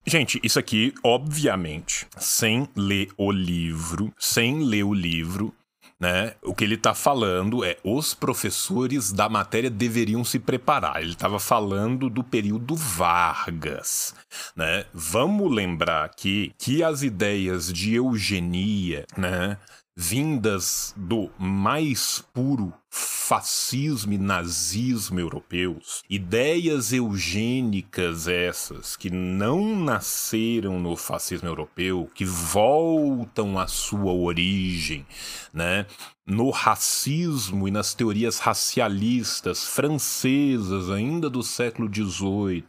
Gente, 0.05 0.41
isso 0.43 0.59
aqui, 0.59 0.93
obviamente, 1.01 2.09
sem 2.17 2.69
ler 2.75 3.11
o 3.17 3.31
livro, 3.31 4.13
sem 4.19 4.65
ler 4.65 4.83
o 4.83 4.93
livro, 4.93 5.55
né? 6.01 6.35
O 6.43 6.57
que 6.57 6.65
ele 6.65 6.75
está 6.75 6.93
falando 6.93 7.65
é 7.65 7.77
os 7.85 8.15
professores 8.15 9.13
da 9.13 9.29
matéria 9.29 9.71
deveriam 9.71 10.25
se 10.25 10.41
preparar. 10.41 11.01
Ele 11.01 11.13
estava 11.13 11.39
falando 11.39 12.11
do 12.11 12.25
período 12.25 12.75
Vargas, 12.75 14.13
né? 14.57 14.87
Vamos 14.93 15.55
lembrar 15.55 16.05
aqui 16.05 16.53
que 16.59 16.83
as 16.83 17.03
ideias 17.03 17.73
de 17.73 17.95
eugenia, 17.95 19.07
né? 19.17 19.57
Vindas 19.97 20.93
do 20.95 21.31
mais 21.39 22.23
puro 22.35 22.71
fascismo 22.91 24.13
e 24.13 24.19
nazismo 24.19 25.19
europeus, 25.19 26.03
ideias 26.09 26.93
eugênicas 26.93 28.29
essas 28.29 28.95
que 28.95 29.11
não 29.11 29.75
nasceram 29.75 30.79
no 30.79 30.97
fascismo 30.97 31.49
europeu, 31.49 32.11
que 32.15 32.25
voltam 32.25 33.59
à 33.59 33.67
sua 33.67 34.13
origem, 34.13 35.07
né? 35.53 35.87
No 36.27 36.51
racismo 36.51 37.67
e 37.67 37.71
nas 37.71 37.95
teorias 37.95 38.39
racialistas 38.39 39.65
francesas 39.65 40.91
ainda 40.91 41.31
do 41.31 41.43
século 41.43 41.89
XVIII, 41.93 42.65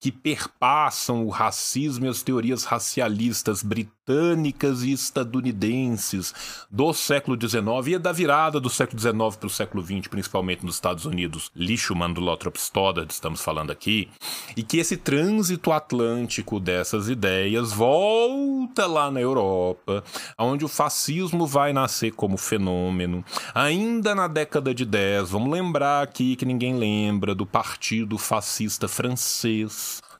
que 0.00 0.10
perpassam 0.10 1.24
o 1.24 1.28
racismo 1.28 2.06
e 2.06 2.08
as 2.08 2.22
teorias 2.22 2.64
racialistas 2.64 3.62
britânicas 3.62 4.82
e 4.82 4.92
estadunidenses 4.92 6.34
do 6.70 6.92
século 6.92 7.38
XIX 7.40 7.62
e 7.86 7.98
da 7.98 8.12
virada 8.12 8.58
do 8.58 8.68
século 8.68 9.00
XIX 9.00 9.36
para 9.36 9.46
o 9.46 9.50
século 9.50 9.82
XX, 9.82 10.08
principalmente 10.08 10.64
nos 10.64 10.74
Estados 10.74 11.04
Unidos, 11.04 11.50
lixo 11.54 11.94
Mandulothrop 11.94 12.56
Stoddard, 12.56 13.12
estamos 13.12 13.40
falando 13.40 13.70
aqui, 13.70 14.08
e 14.56 14.62
que 14.62 14.78
esse 14.78 14.96
trânsito 14.96 15.70
atlântico 15.70 16.58
dessas 16.58 17.08
ideias 17.08 17.72
volta 17.72 18.86
lá 18.86 19.10
na 19.10 19.20
Europa, 19.20 20.02
onde 20.38 20.64
o 20.64 20.68
fascismo 20.68 21.46
vai 21.46 21.72
nascer 21.72 22.12
como 22.12 22.36
fenômeno. 22.36 23.24
Ainda 23.54 24.14
na 24.14 24.26
década 24.26 24.74
de 24.74 24.84
10, 24.84 25.30
vamos 25.30 25.50
lembrar 25.50 26.02
aqui 26.02 26.36
que 26.36 26.44
ninguém 26.44 26.76
lembra 26.76 27.34
do 27.34 27.46
Partido 27.46 28.18
Fascista 28.18 28.88
Francês, 28.88 29.51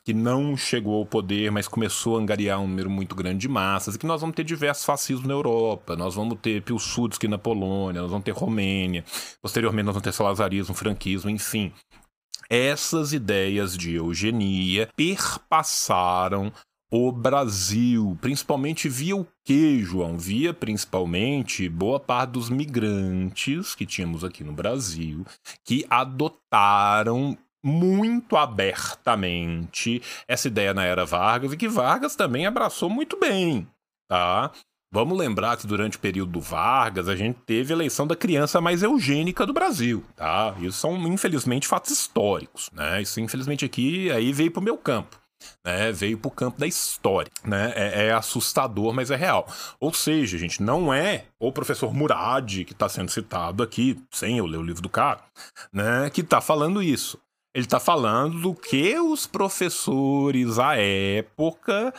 que 0.05 0.13
não 0.13 0.57
chegou 0.57 0.99
ao 0.99 1.07
poder, 1.07 1.51
mas 1.53 1.69
começou 1.69 2.17
a 2.17 2.21
angariar 2.21 2.61
um 2.61 2.67
número 2.67 2.91
muito 2.91 3.15
grande 3.15 3.39
de 3.39 3.49
massas, 3.49 3.95
e 3.95 3.99
que 3.99 4.07
nós 4.07 4.21
vamos 4.21 4.35
ter 4.35 4.45
diversos 4.45 4.85
fascismos 4.85 5.27
na 5.27 5.35
Europa, 5.35 5.97
nós 5.97 6.15
vamos 6.15 6.39
ter 6.41 6.63
Pilsudski 6.63 7.29
na 7.29 7.39
Polônia, 7.39 8.03
nós 8.03 8.11
vamos 8.11 8.25
ter 8.25 8.33
Romênia, 8.33 9.05
posteriormente 9.41 9.87
nós 9.87 9.95
vamos 9.95 10.05
ter 10.05 10.13
salazarismo, 10.13 10.75
franquismo, 10.75 11.31
enfim. 11.31 11.73
Essas 12.51 13.13
ideias 13.13 13.77
de 13.77 13.95
eugenia 13.95 14.89
perpassaram 14.97 16.53
o 16.93 17.11
Brasil, 17.11 18.19
principalmente 18.21 18.87
via 18.87 19.17
o 19.17 19.27
que, 19.43 19.83
João? 19.83 20.19
Via 20.19 20.53
principalmente 20.53 21.67
boa 21.67 21.99
parte 21.99 22.33
dos 22.33 22.51
migrantes 22.51 23.75
que 23.75 23.87
tínhamos 23.87 24.23
aqui 24.23 24.45
no 24.45 24.53
Brasil, 24.53 25.25
que 25.65 25.87
adotaram 25.89 27.39
muito 27.65 28.37
abertamente 28.37 30.03
essa 30.27 30.49
ideia 30.49 30.75
na 30.75 30.85
era 30.85 31.05
Vargas 31.05 31.53
e 31.53 31.57
que 31.57 31.69
Vargas 31.69 32.17
também 32.17 32.47
abraçou 32.47 32.91
muito 32.91 33.19
bem, 33.19 33.67
tá? 34.09 34.51
Vamos 34.95 35.17
lembrar 35.17 35.57
que 35.57 35.67
durante 35.67 35.97
o 35.97 36.01
período 36.01 36.33
do 36.33 36.41
Vargas 36.41 37.09
a 37.09 37.17
gente 37.17 37.39
teve 37.47 37.73
a 37.73 37.77
eleição 37.77 38.07
da 38.07 38.15
criança 38.15 38.61
mais 38.61 38.83
eugênica 38.83 39.47
do 39.47 39.53
Brasil, 39.55 40.05
tá? 40.15 40.55
Isso 40.61 40.79
são 40.79 40.95
infelizmente 41.09 41.67
fatos 41.67 41.91
históricos, 41.91 42.69
né? 42.75 43.01
Isso 43.01 43.19
infelizmente 43.19 43.65
aqui 43.65 44.11
aí 44.11 44.35
veio 44.35 44.51
pro 44.51 44.61
meu 44.61 44.77
campo. 44.77 45.19
Né, 45.67 45.91
veio 45.91 46.17
para 46.17 46.29
o 46.29 46.31
campo 46.31 46.61
da 46.61 46.69
história. 46.69 47.33
Né? 47.45 47.73
É, 47.75 48.07
é, 48.07 48.13
assustador, 48.13 48.93
mas 48.93 49.11
é 49.11 49.17
real. 49.17 49.45
Ou 49.81 49.93
seja, 49.93 50.39
gente, 50.39 50.63
não 50.63 50.95
é 50.95 51.25
o 51.41 51.51
professor 51.51 51.93
Murad 51.93 52.65
que 52.65 52.73
está 52.73 52.89
sendo 52.89 53.11
citado 53.11 53.61
aqui, 53.61 54.01
sem 54.09 54.39
eu 54.39 54.47
ler 54.47 54.59
o 54.59 54.63
livro 54.63 54.81
do 54.81 54.89
cara, 54.89 55.21
né, 55.73 56.09
que 56.11 56.21
está 56.21 56.41
falando 56.41 56.81
isso. 56.81 57.19
Ele 57.55 57.67
está 57.67 57.79
falando 57.79 58.41
do 58.41 58.55
que 58.55 58.99
os 58.99 59.27
professores 59.27 60.59
à 60.59 60.77
época 60.77 61.93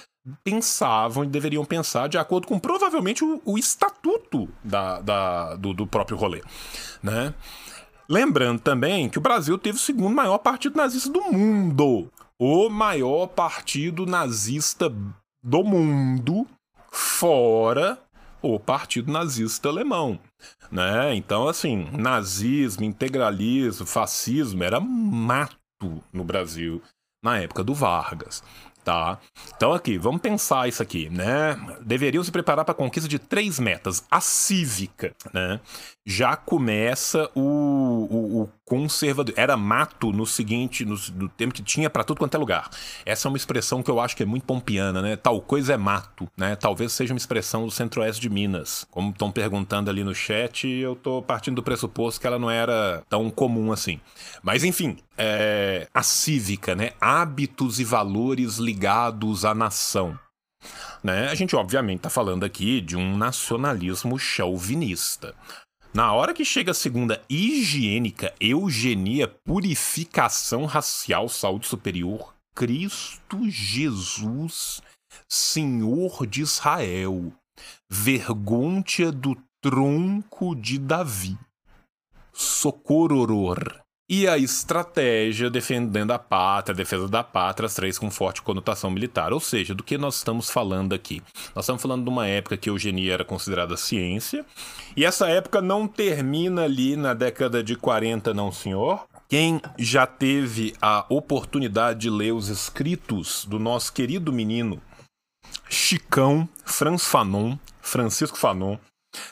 pensavam 0.44 1.24
e 1.24 1.28
deveriam 1.28 1.66
pensar 1.66 2.08
de 2.08 2.18
acordo 2.18 2.48
com 2.48 2.58
provavelmente 2.58 3.24
o, 3.24 3.42
o 3.46 3.58
estatuto 3.58 4.50
da, 4.64 5.00
da 5.02 5.56
do, 5.56 5.74
do, 5.74 5.86
próprio 5.86 6.18
rolê, 6.18 6.42
né? 7.02 7.34
Lembrando 8.10 8.60
também 8.62 9.10
que 9.10 9.18
o 9.18 9.22
Brasil 9.22 9.58
teve 9.58 9.78
o 9.78 9.82
segundo 9.82 10.14
maior 10.14 10.38
partido 10.38 10.76
nazista 10.78 11.10
do 11.10 11.22
mundo. 11.22 12.12
O 12.40 12.70
maior 12.70 13.28
partido 13.28 14.06
nazista 14.06 14.92
do 15.44 15.64
mundo, 15.64 16.48
fora 16.92 18.00
o 18.44 18.60
Partido 18.60 19.12
Nazista 19.12 19.70
Alemão. 19.70 20.20
Né? 20.70 21.16
Então, 21.16 21.48
assim, 21.48 21.88
nazismo, 21.94 22.84
integralismo, 22.84 23.88
fascismo 23.88 24.64
era 24.64 24.80
mato 24.80 25.58
no 26.12 26.24
Brasil 26.24 26.82
na 27.24 27.40
época 27.40 27.64
do 27.64 27.74
Vargas. 27.74 28.44
Tá? 28.84 29.18
Então 29.56 29.72
aqui, 29.72 29.98
vamos 29.98 30.22
pensar 30.22 30.68
isso 30.68 30.84
aqui, 30.84 31.10
né? 31.10 31.56
Deveriam 31.80 32.22
se 32.22 32.30
preparar 32.30 32.66
para 32.66 32.74
a 32.74 32.76
conquista 32.76 33.08
de 33.08 33.18
três 33.18 33.58
metas. 33.58 34.04
A 34.12 34.20
cívica, 34.20 35.16
né? 35.34 35.62
Já 36.06 36.36
começa 36.36 37.32
o, 37.34 37.73
o, 38.44 38.50
conservador. 38.66 39.34
Era 39.38 39.56
mato 39.56 40.12
no 40.12 40.26
seguinte, 40.26 40.86
no, 40.86 40.96
no 41.16 41.30
tempo 41.30 41.54
que 41.54 41.62
tinha 41.62 41.90
para 41.90 42.04
tudo 42.04 42.18
quanto 42.18 42.36
é 42.36 42.38
lugar. 42.38 42.70
Essa 43.06 43.28
é 43.28 43.30
uma 43.30 43.38
expressão 43.38 43.84
que 43.84 43.92
eu 43.92 44.00
acho 44.00 44.16
que 44.16 44.24
é 44.24 44.26
muito 44.26 44.46
pompiana, 44.46 45.02
né? 45.02 45.16
Tal 45.16 45.40
coisa 45.42 45.74
é 45.74 45.78
mato, 45.78 46.28
né? 46.36 46.56
Talvez 46.56 46.92
seja 46.94 47.14
uma 47.14 47.18
expressão 47.18 47.66
do 47.66 47.72
centro-oeste 47.72 48.22
de 48.22 48.30
Minas. 48.30 48.88
Como 48.90 49.12
estão 49.12 49.32
perguntando 49.32 49.90
ali 49.90 50.04
no 50.04 50.16
chat, 50.16 50.68
eu 50.68 50.96
tô 50.96 51.22
partindo 51.22 51.56
do 51.56 51.64
pressuposto 51.64 52.20
que 52.20 52.28
ela 52.28 52.40
não 52.40 52.50
era 52.50 53.04
tão 53.10 53.30
comum 53.30 53.72
assim. 53.72 54.00
Mas 54.42 54.64
enfim, 54.64 54.98
é, 55.18 55.88
a 55.94 56.02
cívica, 56.02 56.76
né? 56.76 56.92
Hábitos 57.00 57.80
e 57.80 57.84
valores 57.84 58.58
ligados 58.58 59.46
à 59.46 59.54
nação. 59.54 60.18
Né? 61.04 61.28
A 61.28 61.36
gente, 61.36 61.56
obviamente, 61.56 61.98
está 61.98 62.10
falando 62.10 62.46
aqui 62.46 62.80
de 62.80 62.96
um 62.96 63.18
nacionalismo 63.18 64.18
chauvinista. 64.18 65.36
Na 65.94 66.12
hora 66.12 66.34
que 66.34 66.44
chega 66.44 66.72
a 66.72 66.74
segunda 66.74 67.22
higiênica, 67.30 68.34
eugenia, 68.40 69.28
purificação 69.28 70.66
racial, 70.66 71.30
saúde 71.30 71.68
superior, 71.68 72.34
Cristo 72.56 73.48
Jesus, 73.48 74.82
Senhor 75.30 76.26
de 76.26 76.42
Israel, 76.42 77.32
vergonha 77.88 79.12
do 79.12 79.36
tronco 79.62 80.56
de 80.56 80.80
Davi, 80.80 81.38
socororor, 82.32 83.83
e 84.10 84.28
a 84.28 84.38
estratégia 84.38 85.50
defendendo 85.50 86.12
a 86.12 86.20
pátria, 86.20 86.74
a 86.74 86.78
defesa 86.78 87.08
da 87.08 87.24
pátria, 87.24 87.68
as 87.68 87.74
três 87.74 87.98
com 87.98 88.12
forte 88.12 88.42
conotação 88.42 88.92
militar. 88.92 89.32
Ou 89.32 89.40
seja, 89.40 89.74
do 89.74 89.84
que 89.84 89.98
nós 89.98 90.18
estamos 90.18 90.50
falando 90.50 90.94
aqui? 90.94 91.22
Nós 91.56 91.66
estamos 91.66 91.82
falando 91.82 92.04
de 92.04 92.10
uma 92.10 92.28
época 92.28 92.58
que 92.58 92.70
a 92.70 92.72
eugenia 92.72 93.14
era 93.14 93.26
considerada 93.26 93.78
ciência, 93.78 94.46
e 94.96 95.06
essa 95.06 95.28
época 95.30 95.62
não 95.62 95.88
termina 95.88 96.64
ali 96.64 96.96
na 96.96 97.14
década 97.14 97.64
de 97.64 97.76
40, 97.76 98.34
não, 98.34 98.52
senhor. 98.52 99.06
Quem 99.30 99.60
já 99.80 100.06
teve 100.06 100.76
a 100.82 101.06
oportunidade 101.10 102.02
de 102.02 102.10
ler 102.10 102.34
os 102.34 102.50
escritos 102.50 103.46
do 103.46 103.58
nosso 103.58 103.92
querido 103.92 104.32
menino 104.32 104.82
Chicão 105.70 106.48
Franz 106.66 107.06
Fanon, 107.06 107.58
Francisco 107.82 108.38
Fanon, 108.38 108.78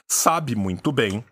sabe 0.09 0.55
muito 0.55 0.91
bem 0.91 1.23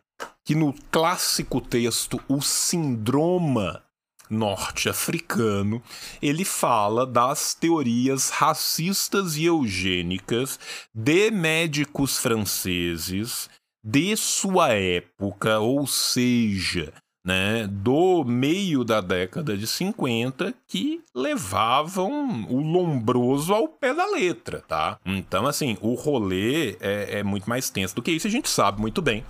que 0.43 0.55
no 0.55 0.73
clássico 0.91 1.61
texto 1.61 2.19
O 2.27 2.41
Sindroma 2.41 3.83
norte-africano, 4.29 5.81
ele 6.21 6.45
fala 6.45 7.05
das 7.05 7.53
teorias 7.55 8.29
racistas 8.29 9.35
e 9.35 9.45
eugênicas 9.45 10.59
de 10.93 11.31
médicos 11.31 12.17
franceses 12.17 13.49
de 13.83 14.15
sua 14.15 14.69
época, 14.73 15.59
ou 15.59 15.87
seja, 15.87 16.93
né, 17.25 17.67
do 17.67 18.23
meio 18.23 18.83
da 18.83 19.01
década 19.01 19.57
de 19.57 19.65
50 19.65 20.53
que 20.67 21.01
levavam 21.15 22.45
o 22.49 22.61
lombroso 22.61 23.53
ao 23.53 23.67
pé 23.67 23.93
da 23.93 24.05
letra, 24.05 24.63
tá? 24.67 24.99
Então, 25.05 25.47
assim, 25.47 25.77
o 25.81 25.93
rolê 25.93 26.77
é, 26.79 27.19
é 27.19 27.23
muito 27.23 27.49
mais 27.49 27.69
tenso 27.69 27.95
do 27.95 28.01
que 28.01 28.11
isso, 28.11 28.27
a 28.27 28.31
gente 28.31 28.49
sabe 28.49 28.79
muito 28.79 29.01
bem 29.01 29.23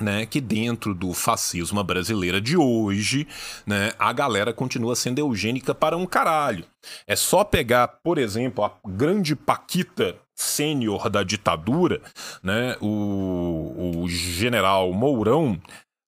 né, 0.00 0.26
que 0.26 0.40
dentro 0.40 0.94
do 0.94 1.12
fascismo 1.12 1.82
brasileira 1.82 2.40
de 2.40 2.56
hoje, 2.56 3.26
né, 3.66 3.92
a 3.98 4.12
galera 4.12 4.52
continua 4.52 4.94
sendo 4.94 5.18
eugênica 5.18 5.74
para 5.74 5.96
um 5.96 6.06
caralho. 6.06 6.64
É 7.06 7.16
só 7.16 7.44
pegar, 7.44 7.88
por 7.88 8.18
exemplo, 8.18 8.64
a 8.64 8.72
grande 8.86 9.34
Paquita 9.34 10.16
sênior 10.34 11.08
da 11.08 11.22
ditadura, 11.22 12.00
né, 12.42 12.76
o, 12.80 14.02
o 14.02 14.08
general 14.08 14.92
Mourão, 14.92 15.58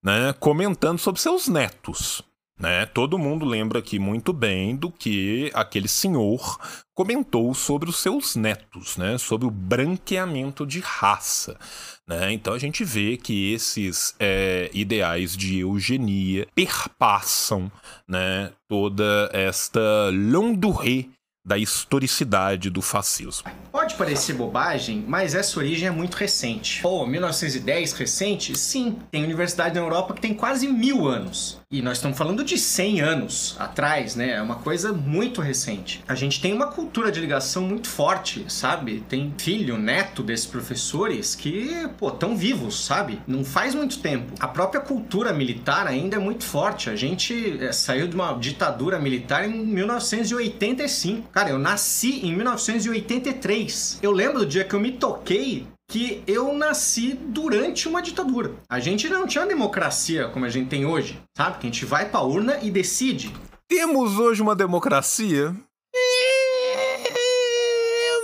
né, 0.04 0.34
comentando 0.38 0.98
sobre 0.98 1.20
seus 1.20 1.48
netos. 1.48 2.22
Né? 2.58 2.86
Todo 2.86 3.18
mundo 3.18 3.46
lembra 3.46 3.78
aqui 3.78 3.98
muito 3.98 4.32
bem 4.32 4.74
do 4.74 4.90
que 4.90 5.50
aquele 5.54 5.86
senhor 5.86 6.58
comentou 6.98 7.54
sobre 7.54 7.88
os 7.88 8.00
seus 8.00 8.34
netos, 8.34 8.96
né? 8.96 9.16
Sobre 9.18 9.46
o 9.46 9.52
branqueamento 9.52 10.66
de 10.66 10.80
raça. 10.80 11.56
Né? 12.04 12.32
Então 12.32 12.52
a 12.52 12.58
gente 12.58 12.82
vê 12.82 13.16
que 13.16 13.52
esses 13.52 14.16
é, 14.18 14.68
ideais 14.74 15.36
de 15.36 15.60
eugenia 15.60 16.48
perpassam 16.56 17.70
né, 18.08 18.50
toda 18.68 19.30
esta 19.32 20.10
longue 20.10 20.56
durée 20.56 21.10
da 21.48 21.56
historicidade 21.56 22.68
do 22.68 22.82
fascismo. 22.82 23.48
Pode 23.72 23.94
parecer 23.94 24.34
bobagem, 24.34 25.02
mas 25.08 25.34
essa 25.34 25.58
origem 25.58 25.88
é 25.88 25.90
muito 25.90 26.14
recente. 26.16 26.82
Pô, 26.82 27.06
1910 27.06 27.92
recente? 27.92 28.58
Sim, 28.58 28.98
tem 29.10 29.24
universidade 29.24 29.74
na 29.74 29.80
Europa 29.80 30.12
que 30.12 30.20
tem 30.20 30.34
quase 30.34 30.68
mil 30.68 31.08
anos. 31.08 31.58
E 31.70 31.82
nós 31.82 31.98
estamos 31.98 32.16
falando 32.16 32.42
de 32.42 32.56
100 32.56 33.02
anos 33.02 33.54
atrás, 33.58 34.16
né? 34.16 34.36
É 34.36 34.40
uma 34.40 34.54
coisa 34.54 34.90
muito 34.90 35.42
recente. 35.42 36.02
A 36.08 36.14
gente 36.14 36.40
tem 36.40 36.54
uma 36.54 36.68
cultura 36.68 37.12
de 37.12 37.20
ligação 37.20 37.62
muito 37.62 37.88
forte, 37.88 38.46
sabe? 38.48 39.04
Tem 39.06 39.34
filho, 39.36 39.76
neto 39.76 40.22
desses 40.22 40.46
professores 40.46 41.34
que, 41.34 41.86
pô, 41.98 42.08
estão 42.08 42.34
vivos, 42.34 42.86
sabe? 42.86 43.20
Não 43.26 43.44
faz 43.44 43.74
muito 43.74 43.98
tempo. 43.98 44.32
A 44.40 44.48
própria 44.48 44.80
cultura 44.80 45.30
militar 45.30 45.86
ainda 45.86 46.16
é 46.16 46.18
muito 46.18 46.42
forte. 46.42 46.88
A 46.88 46.96
gente 46.96 47.62
é, 47.62 47.70
saiu 47.70 48.08
de 48.08 48.14
uma 48.14 48.32
ditadura 48.32 48.98
militar 48.98 49.46
em 49.46 49.52
1985. 49.52 51.28
Cara, 51.28 51.50
eu 51.50 51.58
nasci 51.58 52.26
em 52.26 52.34
1983. 52.34 53.98
Eu 54.02 54.12
lembro 54.12 54.38
do 54.38 54.46
dia 54.46 54.64
que 54.64 54.72
eu 54.72 54.80
me 54.80 54.92
toquei 54.92 55.66
que 55.90 56.22
eu 56.26 56.52
nasci 56.52 57.14
durante 57.14 57.88
uma 57.88 58.02
ditadura. 58.02 58.54
A 58.68 58.78
gente 58.78 59.08
não 59.08 59.26
tinha 59.26 59.46
democracia 59.46 60.28
como 60.28 60.44
a 60.44 60.50
gente 60.50 60.68
tem 60.68 60.84
hoje, 60.84 61.18
sabe? 61.34 61.58
Que 61.58 61.66
a 61.66 61.70
gente 61.70 61.86
vai 61.86 62.10
pra 62.10 62.20
urna 62.20 62.58
e 62.62 62.70
decide. 62.70 63.32
Temos 63.66 64.18
hoje 64.18 64.42
uma 64.42 64.54
democracia? 64.54 65.56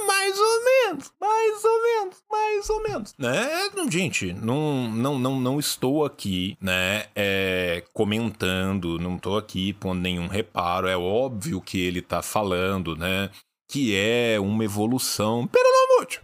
Mais 0.06 0.38
ou 0.38 0.64
menos, 0.64 1.12
mais 1.18 1.64
ou 1.64 1.82
menos, 1.82 2.22
mais 2.30 2.70
ou 2.70 2.82
menos. 2.82 3.14
Né? 3.18 3.70
Gente, 3.90 4.32
não, 4.34 4.90
não, 4.90 5.18
não, 5.18 5.40
não 5.40 5.58
estou 5.58 6.04
aqui, 6.04 6.58
né, 6.60 7.06
é, 7.14 7.82
comentando, 7.94 8.98
não 8.98 9.16
estou 9.16 9.38
aqui 9.38 9.72
pondo 9.72 10.02
nenhum 10.02 10.26
reparo. 10.26 10.86
É 10.86 10.96
óbvio 10.96 11.62
que 11.62 11.80
ele 11.80 12.02
tá 12.02 12.20
falando, 12.20 12.94
né, 12.94 13.30
que 13.70 13.96
é 13.96 14.38
uma 14.38 14.64
evolução, 14.64 15.46
pero 15.46 15.64
não 15.64 15.96
muito, 15.96 16.20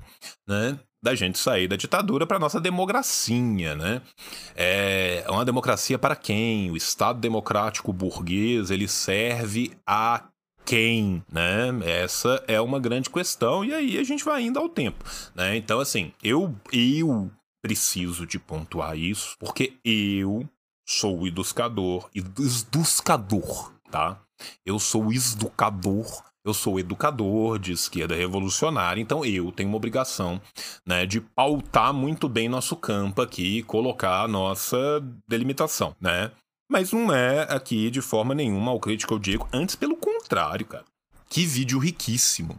né? 0.47 0.79
Da 1.03 1.15
gente 1.15 1.39
sair 1.39 1.67
da 1.67 1.77
ditadura 1.77 2.27
para 2.27 2.39
nossa 2.39 2.61
democracia, 2.61 3.75
né? 3.75 4.03
É 4.55 5.25
uma 5.29 5.45
democracia 5.45 5.99
para 5.99 6.15
quem? 6.15 6.71
O 6.71 6.77
Estado 6.77 7.19
democrático 7.21 7.93
burguês 7.93 8.71
ele 8.71 8.87
serve 8.87 9.73
a 9.87 10.29
quem, 10.65 11.25
né? 11.33 11.69
Essa 11.85 12.43
é 12.47 12.61
uma 12.61 12.79
grande 12.79 13.09
questão 13.09 13.65
e 13.65 13.73
aí 13.73 13.99
a 13.99 14.05
gente 14.05 14.25
vai 14.25 14.43
indo 14.43 14.59
ao 14.59 14.69
tempo, 14.69 15.05
né? 15.35 15.57
Então 15.57 15.81
assim, 15.81 16.13
eu 16.23 16.55
eu 16.73 17.31
preciso 17.63 18.27
de 18.27 18.39
pontuar 18.39 18.97
isso 18.97 19.37
porque 19.39 19.75
eu 19.85 20.49
sou 20.87 21.21
o 21.21 21.27
educador, 21.27 22.11
educador, 22.15 23.73
tá? 23.91 24.21
Eu 24.65 24.79
sou 24.79 25.07
o 25.07 25.13
educador 25.13 26.30
eu 26.45 26.55
sou 26.55 26.79
educador 26.79 27.59
de 27.59 27.73
esquerda 27.73 28.15
revolucionária, 28.15 29.01
então 29.01 29.25
eu 29.25 29.53
tenho 29.53 29.69
uma 29.69 29.77
obrigação 29.77 30.41
né, 30.87 31.05
de 31.07 31.21
pautar 31.21 31.93
muito 31.93 32.29
bem 32.29 32.49
nosso 32.49 32.77
campo 32.77 33.21
aqui 33.21 33.59
e 33.59 33.63
colocar 33.63 34.23
a 34.23 34.29
nossa 34.29 35.03
delimitação, 35.29 35.95
né? 36.01 36.31
Mas 36.71 36.93
não 36.93 37.13
é 37.13 37.43
aqui 37.53 37.91
de 37.91 38.01
forma 38.01 38.35
nenhuma 38.35 38.71
ao 38.71 38.79
crítico 38.79 39.15
ao 39.15 39.21
Diego, 39.21 39.49
antes 39.53 39.75
pelo 39.75 39.97
contrário, 39.97 40.65
cara. 40.67 40.85
Que 41.29 41.45
vídeo 41.45 41.79
riquíssimo. 41.79 42.59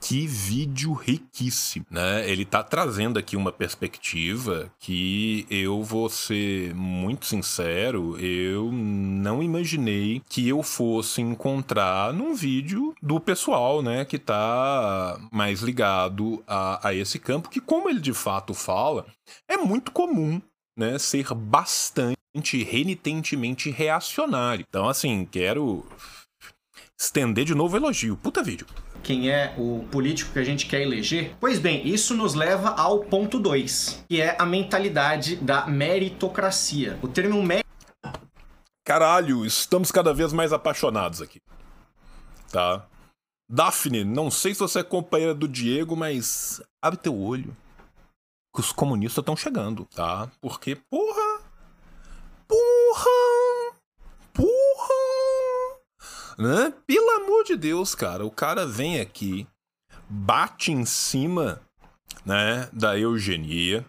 Que 0.00 0.26
vídeo 0.26 0.92
riquíssimo, 0.92 1.86
né? 1.90 2.28
Ele 2.30 2.44
tá 2.44 2.62
trazendo 2.62 3.18
aqui 3.18 3.34
uma 3.36 3.50
perspectiva 3.50 4.70
que 4.78 5.46
eu 5.50 5.82
vou 5.82 6.08
ser 6.08 6.74
muito 6.74 7.26
sincero, 7.26 8.18
eu 8.20 8.70
não 8.70 9.42
imaginei 9.42 10.22
que 10.28 10.46
eu 10.46 10.62
fosse 10.62 11.20
encontrar 11.22 12.12
num 12.12 12.34
vídeo 12.34 12.94
do 13.02 13.18
pessoal, 13.18 13.82
né, 13.82 14.04
que 14.04 14.18
tá 14.18 15.18
mais 15.32 15.60
ligado 15.60 16.42
a, 16.46 16.88
a 16.88 16.94
esse 16.94 17.18
campo, 17.18 17.48
que 17.48 17.60
como 17.60 17.88
ele 17.88 18.00
de 18.00 18.12
fato 18.12 18.54
fala, 18.54 19.06
é 19.48 19.56
muito 19.56 19.90
comum, 19.90 20.40
né, 20.78 20.98
ser 20.98 21.32
bastante 21.34 22.16
renitentemente 22.62 23.70
reacionário. 23.70 24.64
Então, 24.68 24.88
assim, 24.88 25.24
quero 25.24 25.84
estender 26.98 27.44
de 27.44 27.54
novo 27.54 27.74
o 27.74 27.78
elogio. 27.78 28.16
Puta 28.16 28.42
vídeo 28.42 28.66
quem 29.06 29.30
é 29.30 29.54
o 29.56 29.86
político 29.88 30.32
que 30.32 30.38
a 30.40 30.44
gente 30.44 30.66
quer 30.66 30.82
eleger? 30.82 31.36
Pois 31.38 31.60
bem, 31.60 31.86
isso 31.86 32.12
nos 32.12 32.34
leva 32.34 32.70
ao 32.70 33.04
ponto 33.04 33.38
2, 33.38 34.04
que 34.08 34.20
é 34.20 34.36
a 34.36 34.44
mentalidade 34.44 35.36
da 35.36 35.64
meritocracia. 35.64 36.98
O 37.00 37.06
termo 37.06 37.40
mérito. 37.40 37.68
Caralho, 38.84 39.46
estamos 39.46 39.92
cada 39.92 40.12
vez 40.12 40.32
mais 40.32 40.52
apaixonados 40.52 41.22
aqui. 41.22 41.40
Tá? 42.50 42.84
Daphne, 43.48 44.02
não 44.02 44.28
sei 44.28 44.54
se 44.54 44.58
você 44.58 44.80
é 44.80 44.82
companheira 44.82 45.32
do 45.32 45.46
Diego, 45.46 45.94
mas 45.94 46.60
abre 46.82 46.98
teu 46.98 47.16
olho. 47.16 47.56
Que 48.52 48.60
os 48.60 48.72
comunistas 48.72 49.22
estão 49.22 49.36
chegando, 49.36 49.84
tá? 49.94 50.28
Porque, 50.40 50.74
porra! 50.74 51.42
Porra! 52.48 53.76
Porra! 54.32 55.06
Né? 56.38 56.72
Pelo 56.86 57.10
amor 57.22 57.44
de 57.44 57.56
Deus, 57.56 57.94
cara, 57.94 58.24
o 58.24 58.30
cara 58.30 58.66
vem 58.66 59.00
aqui, 59.00 59.46
bate 60.08 60.70
em 60.70 60.84
cima 60.84 61.62
né, 62.24 62.68
da 62.72 62.98
eugenia, 62.98 63.86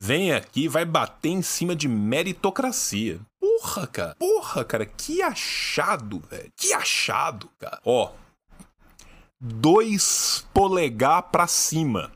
vem 0.00 0.32
aqui 0.32 0.66
vai 0.68 0.84
bater 0.84 1.30
em 1.30 1.42
cima 1.42 1.76
de 1.76 1.88
meritocracia. 1.88 3.20
Porra, 3.40 3.86
cara. 3.86 4.14
Porra, 4.16 4.64
cara, 4.64 4.86
que 4.86 5.22
achado, 5.22 6.20
velho. 6.28 6.52
Que 6.56 6.72
achado, 6.72 7.48
cara. 7.58 7.80
Ó, 7.84 8.12
dois 9.40 10.46
polegar 10.52 11.22
pra 11.24 11.46
cima, 11.46 12.10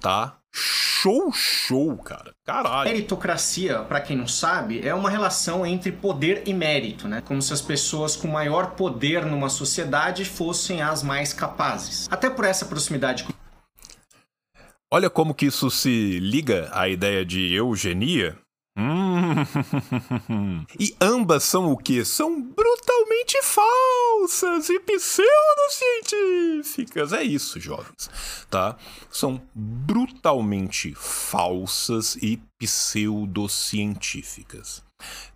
tá? 0.00 0.36
Show, 0.54 1.32
show, 1.32 1.96
cara. 1.96 2.32
Caralho. 2.44 2.90
Meritocracia, 2.90 3.80
para 3.80 4.00
quem 4.00 4.16
não 4.16 4.28
sabe, 4.28 4.86
é 4.86 4.94
uma 4.94 5.10
relação 5.10 5.66
entre 5.66 5.90
poder 5.90 6.42
e 6.46 6.52
mérito, 6.52 7.08
né? 7.08 7.22
Como 7.24 7.40
se 7.40 7.52
as 7.52 7.62
pessoas 7.62 8.14
com 8.14 8.28
maior 8.28 8.72
poder 8.72 9.24
numa 9.24 9.48
sociedade 9.48 10.24
fossem 10.24 10.82
as 10.82 11.02
mais 11.02 11.32
capazes. 11.32 12.06
Até 12.10 12.28
por 12.28 12.44
essa 12.44 12.66
proximidade 12.66 13.24
com 13.24 13.32
Olha 14.94 15.08
como 15.08 15.34
que 15.34 15.46
isso 15.46 15.70
se 15.70 16.20
liga 16.20 16.68
à 16.70 16.86
ideia 16.86 17.24
de 17.24 17.54
eugenia. 17.54 18.36
E 20.78 20.94
ambas 21.00 21.44
são 21.44 21.72
o 21.72 21.76
que? 21.76 22.04
São 22.04 22.40
brutalmente 22.40 23.40
falsas 23.42 24.68
e 24.68 24.78
pseudocientíficas. 24.80 27.12
É 27.12 27.22
isso, 27.22 27.60
jovens, 27.60 28.10
tá? 28.50 28.76
São 29.10 29.40
brutalmente 29.54 30.92
falsas 30.94 32.16
e 32.16 32.42
pseudocientíficas. 32.58 34.82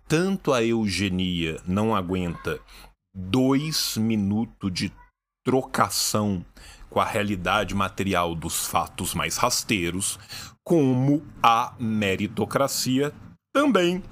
Tanto 0.07 0.53
a 0.53 0.63
eugenia 0.63 1.59
não 1.67 1.95
aguenta 1.95 2.59
dois 3.13 3.97
minutos 3.97 4.71
de 4.71 4.91
trocação 5.43 6.45
com 6.89 6.99
a 6.99 7.05
realidade 7.05 7.75
material 7.75 8.33
dos 8.33 8.65
fatos 8.65 9.13
mais 9.13 9.37
rasteiros, 9.37 10.17
como 10.63 11.23
a 11.41 11.75
meritocracia 11.79 13.13
também 13.57 14.03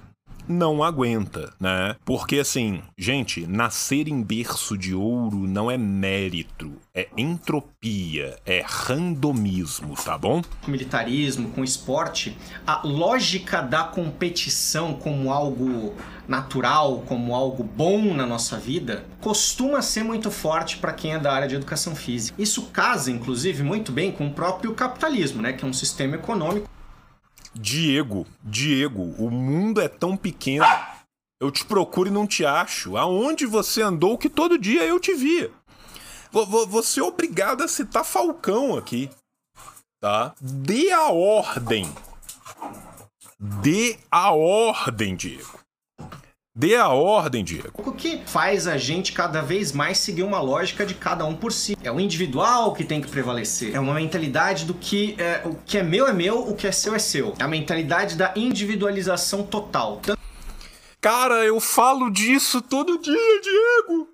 não 0.47 0.84
aguenta, 0.84 1.53
né? 1.60 1.95
Porque 2.03 2.39
assim, 2.39 2.81
gente, 2.97 3.45
nascer 3.45 4.08
em 4.08 4.23
berço 4.23 4.75
de 4.75 4.95
ouro 4.95 5.38
não 5.38 5.69
é 5.69 5.77
mérito, 5.77 6.73
é 6.95 7.08
entropia, 7.15 8.38
é 8.43 8.63
randomismo, 8.65 9.93
tá 9.95 10.17
bom? 10.17 10.41
Com 10.63 10.71
militarismo, 10.71 11.49
com 11.49 11.63
esporte, 11.63 12.36
a 12.65 12.81
lógica 12.84 13.62
da 13.62 13.84
competição 13.84 14.95
como 14.95 15.31
algo 15.31 15.93
natural, 16.27 17.03
como 17.08 17.36
algo 17.36 17.63
bom 17.63 18.15
na 18.15 18.25
nossa 18.25 18.58
vida, 18.58 19.05
costuma 19.21 19.84
ser 19.84 20.03
muito 20.03 20.31
forte 20.31 20.77
para 20.77 20.91
quem 20.91 21.13
é 21.13 21.19
da 21.19 21.31
área 21.31 21.47
de 21.47 21.53
educação 21.53 21.95
física. 21.95 22.41
Isso 22.41 22.63
casa, 22.67 23.12
inclusive, 23.12 23.62
muito 23.62 23.91
bem 23.91 24.12
com 24.12 24.27
o 24.27 24.34
próprio 24.34 24.73
capitalismo, 24.73 25.39
né? 25.41 25.53
Que 25.53 25.63
é 25.63 25.67
um 25.67 25.73
sistema 25.73 26.15
econômico 26.15 26.67
Diego, 27.55 28.27
Diego, 28.43 29.15
o 29.17 29.31
mundo 29.31 29.81
é 29.81 29.87
tão 29.87 30.17
pequeno. 30.17 30.65
Eu 31.39 31.49
te 31.49 31.63
procuro 31.65 32.09
e 32.09 32.11
não 32.11 32.27
te 32.27 32.45
acho. 32.45 32.97
Aonde 32.97 33.45
você 33.45 33.81
andou 33.81 34.17
que 34.17 34.29
todo 34.29 34.57
dia 34.57 34.83
eu 34.85 34.99
te 34.99 35.13
via. 35.13 35.51
Você 36.31 36.99
é 36.99 37.03
obrigado 37.03 37.63
a 37.63 37.67
citar 37.67 38.03
Falcão 38.03 38.77
aqui. 38.77 39.09
Tá? 40.01 40.35
Dê 40.39 40.91
a 40.91 41.09
ordem. 41.09 41.89
Dê 43.39 43.97
a 44.11 44.31
ordem, 44.31 45.15
Diego. 45.15 45.64
Dê 46.57 46.77
a 46.77 46.87
ordem, 46.87 47.43
Diego. 47.43 47.83
O 47.85 47.91
que 47.91 48.21
faz 48.25 48.65
a 48.65 48.77
gente 48.77 49.11
cada 49.11 49.41
vez 49.41 49.73
mais 49.73 49.97
seguir 49.97 50.23
uma 50.23 50.39
lógica 50.39 50.85
de 50.85 50.93
cada 50.93 51.25
um 51.25 51.35
por 51.35 51.51
si. 51.51 51.75
É 51.83 51.91
o 51.91 51.99
individual 51.99 52.73
que 52.73 52.85
tem 52.85 53.01
que 53.01 53.09
prevalecer. 53.09 53.75
É 53.75 53.79
uma 53.79 53.95
mentalidade 53.95 54.63
do 54.63 54.73
que 54.73 55.17
é, 55.19 55.41
o 55.45 55.55
que 55.65 55.77
é 55.77 55.83
meu 55.83 56.07
é 56.07 56.13
meu, 56.13 56.47
o 56.47 56.55
que 56.55 56.65
é 56.65 56.71
seu 56.71 56.95
é 56.95 56.99
seu. 56.99 57.33
É 57.37 57.43
a 57.43 57.47
mentalidade 57.49 58.15
da 58.15 58.31
individualização 58.37 59.43
total. 59.43 60.01
Cara, 61.01 61.43
eu 61.43 61.59
falo 61.59 62.09
disso 62.09 62.61
todo 62.61 62.99
dia, 62.99 63.41
Diego. 63.41 64.07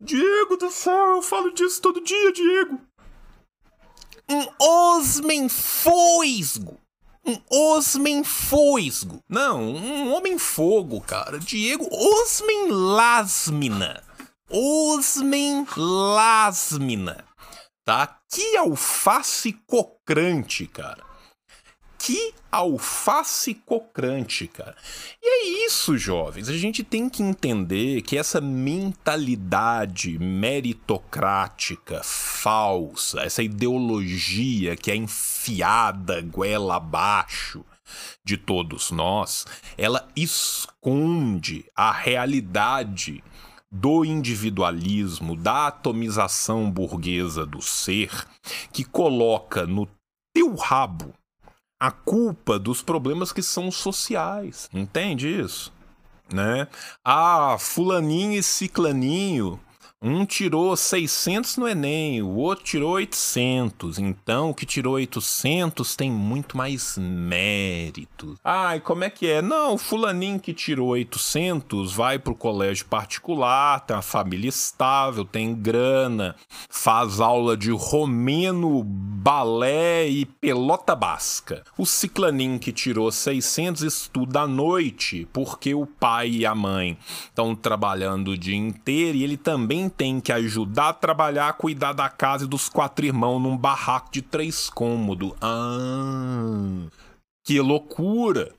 Diego 0.00 0.56
do 0.56 0.70
céu, 0.70 1.16
eu 1.16 1.22
falo 1.22 1.52
disso 1.52 1.82
todo 1.82 2.00
dia, 2.00 2.32
Diego. 2.32 2.80
Um 4.30 4.46
osmen 4.64 5.48
foisgo 5.48 6.78
um 7.28 7.40
Osmen 7.50 8.24
Foisgo. 8.24 9.22
Não, 9.28 9.60
um 9.62 10.14
Homem 10.14 10.38
Fogo, 10.38 11.00
cara. 11.00 11.38
Diego 11.38 11.86
Osmen 11.92 12.70
Lasmina. 12.70 14.02
Osmen 14.50 15.66
Lasmina. 15.76 17.24
Tá? 17.84 18.18
Que 18.30 18.56
alface 18.56 19.52
cocrante, 19.66 20.66
cara 20.66 21.07
que 22.08 22.32
alface 22.50 23.52
cocrante, 23.52 24.46
cara. 24.46 24.74
E 25.22 25.26
é 25.26 25.66
isso, 25.66 25.98
jovens. 25.98 26.48
A 26.48 26.56
gente 26.56 26.82
tem 26.82 27.06
que 27.06 27.22
entender 27.22 28.00
que 28.00 28.16
essa 28.16 28.40
mentalidade 28.40 30.18
meritocrática 30.18 32.00
falsa, 32.02 33.20
essa 33.20 33.42
ideologia 33.42 34.74
que 34.74 34.90
é 34.90 34.96
enfiada 34.96 36.22
goela 36.22 36.76
abaixo 36.76 37.62
de 38.24 38.38
todos 38.38 38.90
nós, 38.90 39.44
ela 39.76 40.08
esconde 40.16 41.66
a 41.76 41.92
realidade 41.92 43.22
do 43.70 44.02
individualismo, 44.02 45.36
da 45.36 45.66
atomização 45.66 46.70
burguesa 46.70 47.44
do 47.44 47.60
ser, 47.60 48.10
que 48.72 48.82
coloca 48.82 49.66
no 49.66 49.86
teu 50.32 50.54
rabo 50.54 51.12
a 51.80 51.90
culpa 51.90 52.58
dos 52.58 52.82
problemas 52.82 53.32
que 53.32 53.42
são 53.42 53.70
sociais. 53.70 54.68
Entende 54.72 55.28
isso? 55.28 55.72
Né? 56.32 56.68
Ah, 57.04 57.56
fulaninho 57.58 58.38
e 58.38 58.42
ciclaninho 58.42 59.58
um 60.00 60.24
tirou 60.24 60.76
600 60.76 61.56
no 61.56 61.66
Enem, 61.66 62.22
o 62.22 62.36
outro 62.36 62.64
tirou 62.64 62.92
800. 62.92 63.98
Então, 63.98 64.50
o 64.50 64.54
que 64.54 64.64
tirou 64.64 64.94
800 64.94 65.96
tem 65.96 66.10
muito 66.10 66.56
mais 66.56 66.96
mérito. 66.96 68.36
Ai, 68.44 68.78
como 68.78 69.02
é 69.02 69.10
que 69.10 69.26
é? 69.26 69.42
Não, 69.42 69.74
o 69.74 69.78
fulaninho 69.78 70.38
que 70.38 70.54
tirou 70.54 70.90
800 70.90 71.92
vai 71.92 72.18
pro 72.18 72.34
colégio 72.34 72.86
particular, 72.86 73.80
tem 73.80 73.96
uma 73.96 74.02
família 74.02 74.48
estável, 74.48 75.24
tem 75.24 75.52
grana, 75.54 76.36
faz 76.70 77.20
aula 77.20 77.56
de 77.56 77.72
romeno, 77.72 78.84
balé 78.84 80.08
e 80.08 80.24
pelota 80.24 80.94
basca. 80.94 81.64
O 81.76 81.84
ciclaninho 81.84 82.60
que 82.60 82.72
tirou 82.72 83.10
600 83.10 83.82
estuda 83.82 84.42
à 84.42 84.46
noite, 84.46 85.26
porque 85.32 85.74
o 85.74 85.86
pai 85.86 86.28
e 86.28 86.46
a 86.46 86.54
mãe 86.54 86.96
estão 87.24 87.54
trabalhando 87.56 88.28
o 88.28 88.38
dia 88.38 88.56
inteiro 88.56 89.18
e 89.18 89.24
ele 89.24 89.36
também 89.36 89.87
tem 89.88 90.20
que 90.20 90.32
ajudar 90.32 90.90
a 90.90 90.92
trabalhar, 90.92 91.52
cuidar 91.54 91.92
da 91.92 92.08
casa 92.08 92.44
e 92.44 92.48
dos 92.48 92.68
quatro 92.68 93.04
irmãos 93.04 93.40
num 93.40 93.56
barraco 93.56 94.10
de 94.12 94.22
três 94.22 94.68
cômodos. 94.70 95.32
Ah, 95.40 96.86
que 97.44 97.60
loucura! 97.60 98.52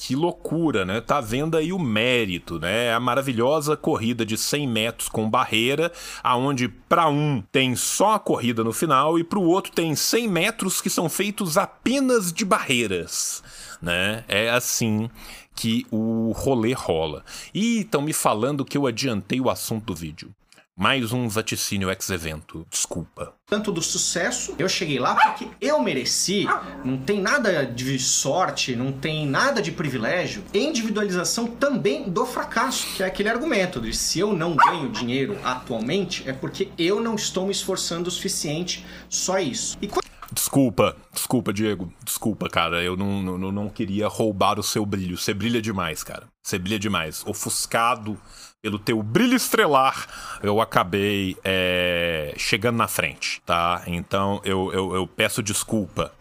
Que 0.00 0.14
loucura, 0.14 0.84
né? 0.84 1.00
Tá 1.00 1.20
vendo 1.20 1.56
aí 1.56 1.72
o 1.72 1.78
mérito, 1.78 2.60
né? 2.60 2.94
A 2.94 3.00
maravilhosa 3.00 3.76
corrida 3.76 4.24
de 4.24 4.38
100 4.38 4.68
metros 4.68 5.08
com 5.08 5.28
barreira, 5.28 5.90
aonde 6.22 6.68
para 6.68 7.08
um 7.08 7.42
tem 7.50 7.74
só 7.74 8.14
a 8.14 8.18
corrida 8.20 8.62
no 8.62 8.72
final 8.72 9.18
e 9.18 9.24
para 9.24 9.40
o 9.40 9.48
outro 9.48 9.72
tem 9.72 9.96
100 9.96 10.28
metros 10.28 10.80
que 10.80 10.88
são 10.88 11.08
feitos 11.08 11.58
apenas 11.58 12.32
de 12.32 12.44
barreiras, 12.44 13.42
né? 13.82 14.24
É 14.28 14.48
assim 14.50 15.10
que 15.58 15.84
o 15.90 16.30
rolê 16.30 16.72
rola. 16.72 17.24
E 17.52 17.80
estão 17.80 18.00
me 18.00 18.12
falando 18.12 18.64
que 18.64 18.78
eu 18.78 18.86
adiantei 18.86 19.40
o 19.40 19.50
assunto 19.50 19.86
do 19.86 19.94
vídeo. 19.94 20.30
Mais 20.76 21.12
um 21.12 21.28
vaticínio 21.28 21.90
ex-evento. 21.90 22.64
Desculpa. 22.70 23.34
Tanto 23.48 23.72
do 23.72 23.82
sucesso, 23.82 24.54
eu 24.56 24.68
cheguei 24.68 25.00
lá 25.00 25.16
porque 25.16 25.48
eu 25.60 25.80
mereci. 25.80 26.46
Não 26.84 26.96
tem 26.96 27.20
nada 27.20 27.66
de 27.66 27.98
sorte, 27.98 28.76
não 28.76 28.92
tem 28.92 29.26
nada 29.26 29.60
de 29.60 29.72
privilégio. 29.72 30.44
Individualização 30.54 31.48
também 31.48 32.08
do 32.08 32.24
fracasso, 32.24 32.86
que 32.94 33.02
é 33.02 33.06
aquele 33.06 33.28
argumento 33.28 33.80
de 33.80 33.92
se 33.92 34.20
eu 34.20 34.32
não 34.32 34.54
ganho 34.54 34.88
dinheiro 34.88 35.36
atualmente, 35.42 36.22
é 36.28 36.32
porque 36.32 36.68
eu 36.78 37.00
não 37.00 37.16
estou 37.16 37.46
me 37.46 37.50
esforçando 37.50 38.06
o 38.06 38.12
suficiente. 38.12 38.86
Só 39.08 39.40
isso. 39.40 39.76
E 39.82 39.88
quando 39.88 40.07
Desculpa, 40.32 40.96
desculpa, 41.12 41.52
Diego. 41.52 41.92
Desculpa, 42.04 42.48
cara. 42.48 42.82
Eu 42.82 42.96
não, 42.96 43.22
não, 43.22 43.52
não 43.52 43.68
queria 43.68 44.08
roubar 44.08 44.58
o 44.58 44.62
seu 44.62 44.84
brilho. 44.84 45.16
Você 45.16 45.32
brilha 45.32 45.60
demais, 45.60 46.02
cara. 46.02 46.26
Você 46.42 46.58
brilha 46.58 46.78
demais. 46.78 47.24
Ofuscado 47.26 48.18
pelo 48.60 48.78
teu 48.78 49.02
brilho 49.02 49.36
estrelar, 49.36 50.06
eu 50.42 50.60
acabei 50.60 51.36
é, 51.44 52.34
chegando 52.36 52.76
na 52.76 52.88
frente, 52.88 53.40
tá? 53.46 53.82
Então 53.86 54.40
eu, 54.44 54.72
eu, 54.72 54.94
eu 54.94 55.06
peço 55.06 55.42
desculpa 55.42 56.12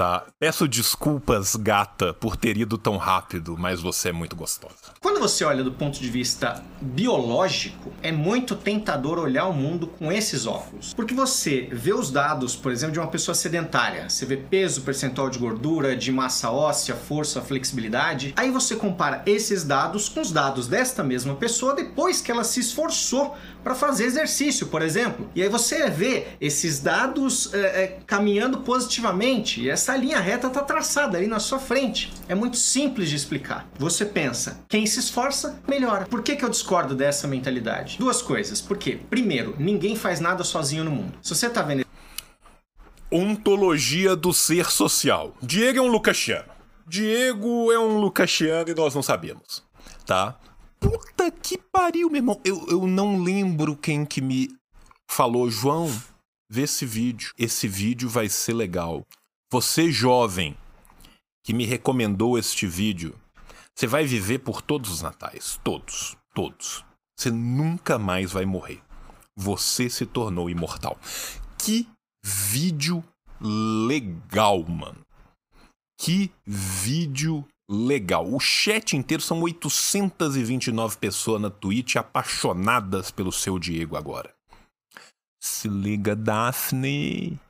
tá? 0.00 0.24
Peço 0.38 0.66
desculpas, 0.66 1.54
gata, 1.54 2.14
por 2.14 2.34
ter 2.34 2.56
ido 2.56 2.78
tão 2.78 2.96
rápido, 2.96 3.54
mas 3.58 3.82
você 3.82 4.08
é 4.08 4.12
muito 4.12 4.34
gostosa. 4.34 4.74
Quando 4.98 5.20
você 5.20 5.44
olha 5.44 5.62
do 5.62 5.72
ponto 5.72 6.00
de 6.00 6.08
vista 6.08 6.64
biológico, 6.80 7.92
é 8.02 8.10
muito 8.10 8.56
tentador 8.56 9.18
olhar 9.18 9.44
o 9.44 9.52
mundo 9.52 9.86
com 9.86 10.10
esses 10.10 10.46
óculos. 10.46 10.94
Porque 10.94 11.12
você 11.12 11.68
vê 11.70 11.92
os 11.92 12.10
dados, 12.10 12.56
por 12.56 12.72
exemplo, 12.72 12.94
de 12.94 12.98
uma 12.98 13.08
pessoa 13.08 13.34
sedentária, 13.34 14.08
você 14.08 14.24
vê 14.24 14.38
peso, 14.38 14.80
percentual 14.80 15.28
de 15.28 15.38
gordura, 15.38 15.94
de 15.94 16.10
massa 16.10 16.50
óssea, 16.50 16.96
força, 16.96 17.42
flexibilidade. 17.42 18.32
Aí 18.38 18.50
você 18.50 18.76
compara 18.76 19.22
esses 19.26 19.64
dados 19.64 20.08
com 20.08 20.22
os 20.22 20.32
dados 20.32 20.66
desta 20.66 21.04
mesma 21.04 21.34
pessoa 21.34 21.74
depois 21.74 22.22
que 22.22 22.32
ela 22.32 22.42
se 22.42 22.60
esforçou 22.60 23.36
para 23.62 23.74
fazer 23.74 24.04
exercício, 24.04 24.68
por 24.68 24.80
exemplo. 24.80 25.30
E 25.34 25.42
aí 25.42 25.48
você 25.50 25.90
vê 25.90 26.28
esses 26.40 26.80
dados 26.80 27.52
é, 27.52 27.58
é, 27.58 27.98
caminhando 28.06 28.60
positivamente. 28.60 29.60
E 29.60 29.68
essa 29.68 29.89
linha 29.96 30.20
reta 30.20 30.48
está 30.48 30.62
traçada 30.62 31.16
ali 31.16 31.26
na 31.26 31.38
sua 31.38 31.58
frente. 31.58 32.12
É 32.28 32.34
muito 32.34 32.56
simples 32.56 33.08
de 33.08 33.16
explicar. 33.16 33.68
Você 33.78 34.04
pensa, 34.04 34.64
quem 34.68 34.86
se 34.86 34.98
esforça, 34.98 35.60
melhora. 35.68 36.06
Por 36.06 36.22
que, 36.22 36.36
que 36.36 36.44
eu 36.44 36.48
discordo 36.48 36.94
dessa 36.94 37.26
mentalidade? 37.26 37.98
Duas 37.98 38.20
coisas. 38.22 38.60
Por 38.60 38.76
quê? 38.76 38.98
Primeiro, 39.08 39.54
ninguém 39.58 39.96
faz 39.96 40.20
nada 40.20 40.44
sozinho 40.44 40.84
no 40.84 40.90
mundo. 40.90 41.18
Se 41.22 41.34
você 41.34 41.46
está 41.46 41.62
vendo. 41.62 41.84
Ontologia 43.10 44.14
do 44.14 44.32
ser 44.32 44.70
social. 44.70 45.34
Diego 45.42 45.78
é 45.78 45.82
um 45.82 45.88
Lucasiano. 45.88 46.48
Diego 46.86 47.70
é 47.70 47.78
um 47.78 47.98
Lucasiano 47.98 48.70
e 48.70 48.74
nós 48.74 48.94
não 48.94 49.02
sabemos, 49.02 49.62
tá? 50.04 50.36
Puta 50.80 51.30
que 51.30 51.58
pariu, 51.58 52.08
meu 52.08 52.18
irmão. 52.18 52.40
Eu, 52.44 52.66
eu 52.68 52.86
não 52.86 53.22
lembro 53.22 53.76
quem 53.76 54.04
que 54.04 54.20
me 54.20 54.48
falou, 55.08 55.50
João, 55.50 55.88
vê 56.48 56.62
esse 56.62 56.86
vídeo. 56.86 57.32
Esse 57.38 57.68
vídeo 57.68 58.08
vai 58.08 58.28
ser 58.28 58.54
legal. 58.54 59.06
Você, 59.52 59.90
jovem, 59.90 60.56
que 61.44 61.52
me 61.52 61.64
recomendou 61.64 62.38
este 62.38 62.68
vídeo, 62.68 63.18
você 63.74 63.84
vai 63.84 64.06
viver 64.06 64.38
por 64.38 64.62
todos 64.62 64.90
os 64.90 65.02
natais. 65.02 65.58
Todos. 65.64 66.16
Todos. 66.32 66.84
Você 67.18 67.32
nunca 67.32 67.98
mais 67.98 68.30
vai 68.30 68.44
morrer. 68.44 68.80
Você 69.36 69.90
se 69.90 70.06
tornou 70.06 70.48
imortal. 70.48 70.96
Que 71.58 71.88
vídeo 72.24 73.02
legal, 73.40 74.62
mano. 74.62 75.00
Que 75.98 76.30
vídeo 76.46 77.44
legal. 77.68 78.32
O 78.32 78.38
chat 78.38 78.96
inteiro 78.96 79.22
são 79.22 79.42
829 79.42 80.96
pessoas 80.98 81.42
na 81.42 81.50
Twitch 81.50 81.96
apaixonadas 81.96 83.10
pelo 83.10 83.32
seu 83.32 83.58
Diego 83.58 83.96
agora. 83.96 84.32
Se 85.42 85.66
liga, 85.66 86.14
Daphne 86.14 87.40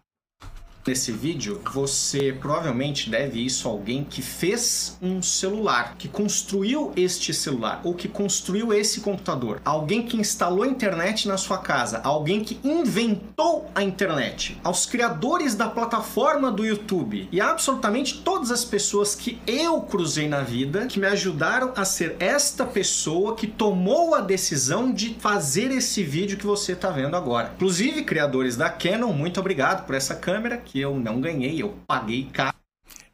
nesse 0.86 1.12
vídeo, 1.12 1.60
você 1.72 2.32
provavelmente 2.32 3.10
deve 3.10 3.44
isso 3.44 3.68
a 3.68 3.70
alguém 3.70 4.04
que 4.04 4.22
fez 4.22 4.98
um 5.00 5.22
celular, 5.22 5.94
que 5.98 6.08
construiu 6.08 6.92
este 6.96 7.32
celular 7.34 7.80
ou 7.84 7.94
que 7.94 8.08
construiu 8.08 8.72
esse 8.72 9.00
computador, 9.00 9.60
alguém 9.64 10.02
que 10.02 10.16
instalou 10.16 10.62
a 10.62 10.68
internet 10.68 11.28
na 11.28 11.36
sua 11.36 11.58
casa, 11.58 12.00
alguém 12.02 12.42
que 12.42 12.58
inventou 12.64 13.70
a 13.74 13.82
internet, 13.82 14.58
aos 14.64 14.86
criadores 14.86 15.54
da 15.54 15.68
plataforma 15.68 16.50
do 16.50 16.64
YouTube. 16.64 17.28
E 17.30 17.40
absolutamente 17.40 18.18
todas 18.18 18.50
as 18.50 18.64
pessoas 18.64 19.14
que 19.14 19.40
eu 19.46 19.80
cruzei 19.82 20.28
na 20.28 20.42
vida 20.42 20.86
que 20.86 20.98
me 20.98 21.06
ajudaram 21.06 21.72
a 21.76 21.84
ser 21.84 22.16
esta 22.18 22.64
pessoa 22.64 23.34
que 23.36 23.46
tomou 23.46 24.14
a 24.14 24.20
decisão 24.20 24.92
de 24.92 25.14
fazer 25.18 25.70
esse 25.70 26.02
vídeo 26.02 26.38
que 26.38 26.46
você 26.46 26.72
está 26.72 26.90
vendo 26.90 27.16
agora. 27.16 27.52
Inclusive, 27.56 28.02
criadores 28.02 28.56
da 28.56 28.70
Canon, 28.70 29.12
muito 29.12 29.40
obrigado 29.40 29.86
por 29.86 29.94
essa 29.94 30.14
câmera 30.14 30.56
que 30.70 30.78
eu 30.78 30.98
não 31.00 31.20
ganhei, 31.20 31.60
eu 31.60 31.76
paguei 31.86 32.26
caro. 32.32 32.56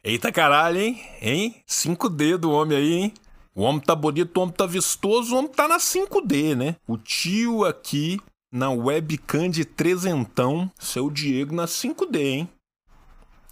Eita 0.03 0.31
caralho, 0.31 0.79
hein? 0.79 1.03
Hein? 1.19 1.55
5D 1.67 2.37
do 2.37 2.51
homem 2.51 2.77
aí, 2.77 2.93
hein? 2.93 3.13
O 3.55 3.63
homem 3.63 3.81
tá 3.81 3.95
bonito, 3.95 4.37
o 4.37 4.43
homem 4.43 4.53
tá 4.53 4.67
vistoso, 4.67 5.33
o 5.33 5.39
homem 5.39 5.51
tá 5.51 5.67
na 5.67 5.79
5D, 5.79 6.55
né? 6.55 6.75
O 6.87 6.97
tio 6.97 7.65
aqui 7.65 8.19
na 8.51 8.69
webcam 8.69 9.49
de 9.49 9.65
trezentão, 9.65 10.71
seu 10.79 11.09
Diego 11.09 11.55
na 11.55 11.65
5D, 11.65 12.19
hein? 12.19 12.49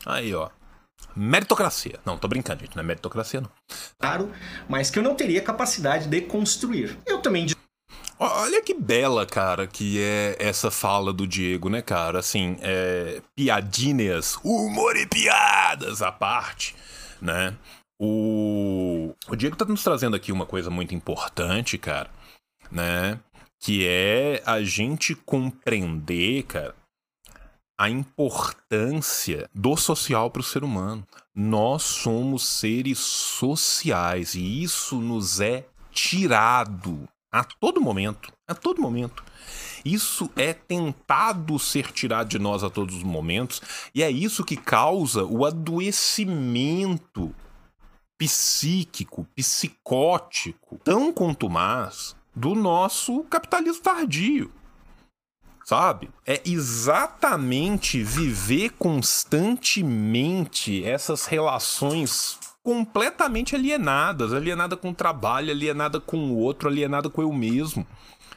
Aí, 0.06 0.36
ó. 0.36 0.50
Meritocracia. 1.16 2.00
Não, 2.06 2.16
tô 2.16 2.28
brincando, 2.28 2.62
gente. 2.62 2.76
Não 2.76 2.84
é 2.84 2.86
meritocracia, 2.86 3.42
não. 3.42 3.50
Claro, 3.98 4.32
mas 4.70 4.92
que 4.92 5.00
eu 5.00 5.04
não 5.04 5.16
teria 5.16 5.42
capacidade 5.42 6.08
de 6.08 6.22
construir. 6.22 6.96
Eu 7.08 7.22
também 7.22 7.48
Olha 8.18 8.62
que 8.62 8.74
bela, 8.74 9.26
cara, 9.26 9.68
que 9.68 10.02
é 10.02 10.38
essa 10.40 10.72
fala 10.72 11.12
do 11.12 11.28
Diego, 11.28 11.70
né, 11.70 11.82
cara? 11.82 12.20
Assim, 12.20 12.58
é, 12.62 13.22
piadinhas, 13.36 14.40
humor 14.42 14.96
e 14.96 15.06
piadas 15.06 16.02
à 16.02 16.14
parte, 16.14 16.76
né? 17.22 17.58
O, 18.00 19.14
o 19.28 19.36
Diego 19.36 19.58
tá 19.58 19.66
nos 19.66 19.84
trazendo 19.84 20.16
aqui 20.16 20.32
uma 20.32 20.46
coisa 20.46 20.70
muito 20.70 20.96
importante, 20.96 21.78
cara, 21.78 22.10
né? 22.72 23.20
Que 23.62 23.86
é 23.86 24.42
a 24.46 24.64
gente 24.64 25.14
compreender, 25.14 26.44
cara, 26.44 26.76
a 27.78 27.90
importância 27.90 29.50
do 29.54 29.76
social 29.76 30.32
para 30.32 30.40
o 30.40 30.44
ser 30.44 30.64
humano. 30.64 31.06
Nós 31.36 31.84
somos 31.84 32.48
seres 32.48 33.00
sociais 33.00 34.36
e 34.36 34.64
isso 34.64 35.02
nos 35.02 35.42
é 35.42 35.66
tirado 35.92 37.08
a 37.36 37.44
todo 37.44 37.82
momento, 37.82 38.32
a 38.48 38.56
todo 38.56 38.82
momento. 38.82 39.22
Isso 39.84 40.32
é 40.38 40.54
tentado 40.54 41.60
ser 41.60 41.92
tirado 41.92 42.30
de 42.30 42.40
nós 42.40 42.64
a 42.64 42.70
todos 42.70 42.96
os 42.96 43.04
momentos, 43.04 43.62
e 43.94 44.02
é 44.02 44.10
isso 44.10 44.46
que 44.46 44.56
causa 44.56 45.26
o 45.26 45.46
adoecimento 45.46 47.36
psíquico, 48.18 49.28
psicótico, 49.36 50.80
tão 50.82 51.12
contumaz 51.12 52.16
do 52.34 52.56
nosso 52.56 53.26
capitalismo 53.26 53.84
tardio. 53.84 54.50
Sabe? 55.66 56.10
É 56.26 56.42
exatamente 56.46 58.02
viver 58.02 58.70
constantemente 58.80 60.86
essas 60.86 61.26
relações 61.26 62.40
completamente 62.66 63.56
alienadas, 63.56 64.34
alienada 64.34 64.76
com 64.76 64.90
o 64.90 64.96
trabalho, 64.96 65.52
alienada 65.52 66.00
com 66.00 66.18
o 66.18 66.38
outro, 66.40 66.68
alienada 66.68 67.12
com 67.12 67.22
eu 67.22 67.32
mesmo, 67.32 67.86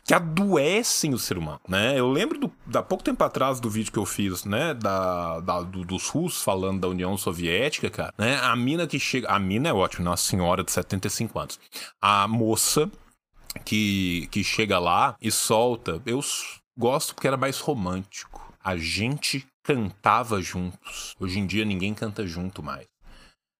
que 0.04 0.12
adoecem 0.12 1.14
o 1.14 1.18
ser 1.18 1.38
humano, 1.38 1.62
né? 1.66 1.98
Eu 1.98 2.10
lembro 2.10 2.38
do, 2.38 2.52
da 2.66 2.82
pouco 2.82 3.02
tempo 3.02 3.24
atrás 3.24 3.58
do 3.58 3.70
vídeo 3.70 3.90
que 3.90 3.98
eu 3.98 4.04
fiz, 4.04 4.44
né, 4.44 4.74
da, 4.74 5.40
da 5.40 5.62
do, 5.62 5.82
dos 5.82 6.08
russos 6.10 6.42
falando 6.42 6.78
da 6.78 6.88
União 6.88 7.16
Soviética, 7.16 7.88
cara, 7.88 8.12
né? 8.18 8.38
A 8.42 8.54
mina 8.54 8.86
que 8.86 9.00
chega, 9.00 9.30
a 9.30 9.38
mina 9.38 9.70
é 9.70 9.72
ótima, 9.72 10.10
uma 10.10 10.16
senhora 10.18 10.62
de 10.62 10.72
75 10.72 11.38
anos. 11.38 11.58
A 11.98 12.28
moça 12.28 12.90
que 13.64 14.28
que 14.30 14.44
chega 14.44 14.78
lá 14.78 15.16
e 15.22 15.30
solta, 15.30 16.02
eu 16.04 16.20
gosto 16.76 17.14
porque 17.14 17.28
era 17.28 17.38
mais 17.38 17.58
romântico. 17.60 18.54
A 18.62 18.76
gente 18.76 19.46
cantava 19.62 20.42
juntos. 20.42 21.14
Hoje 21.18 21.38
em 21.38 21.46
dia 21.46 21.64
ninguém 21.64 21.94
canta 21.94 22.26
junto 22.26 22.62
mais. 22.62 22.86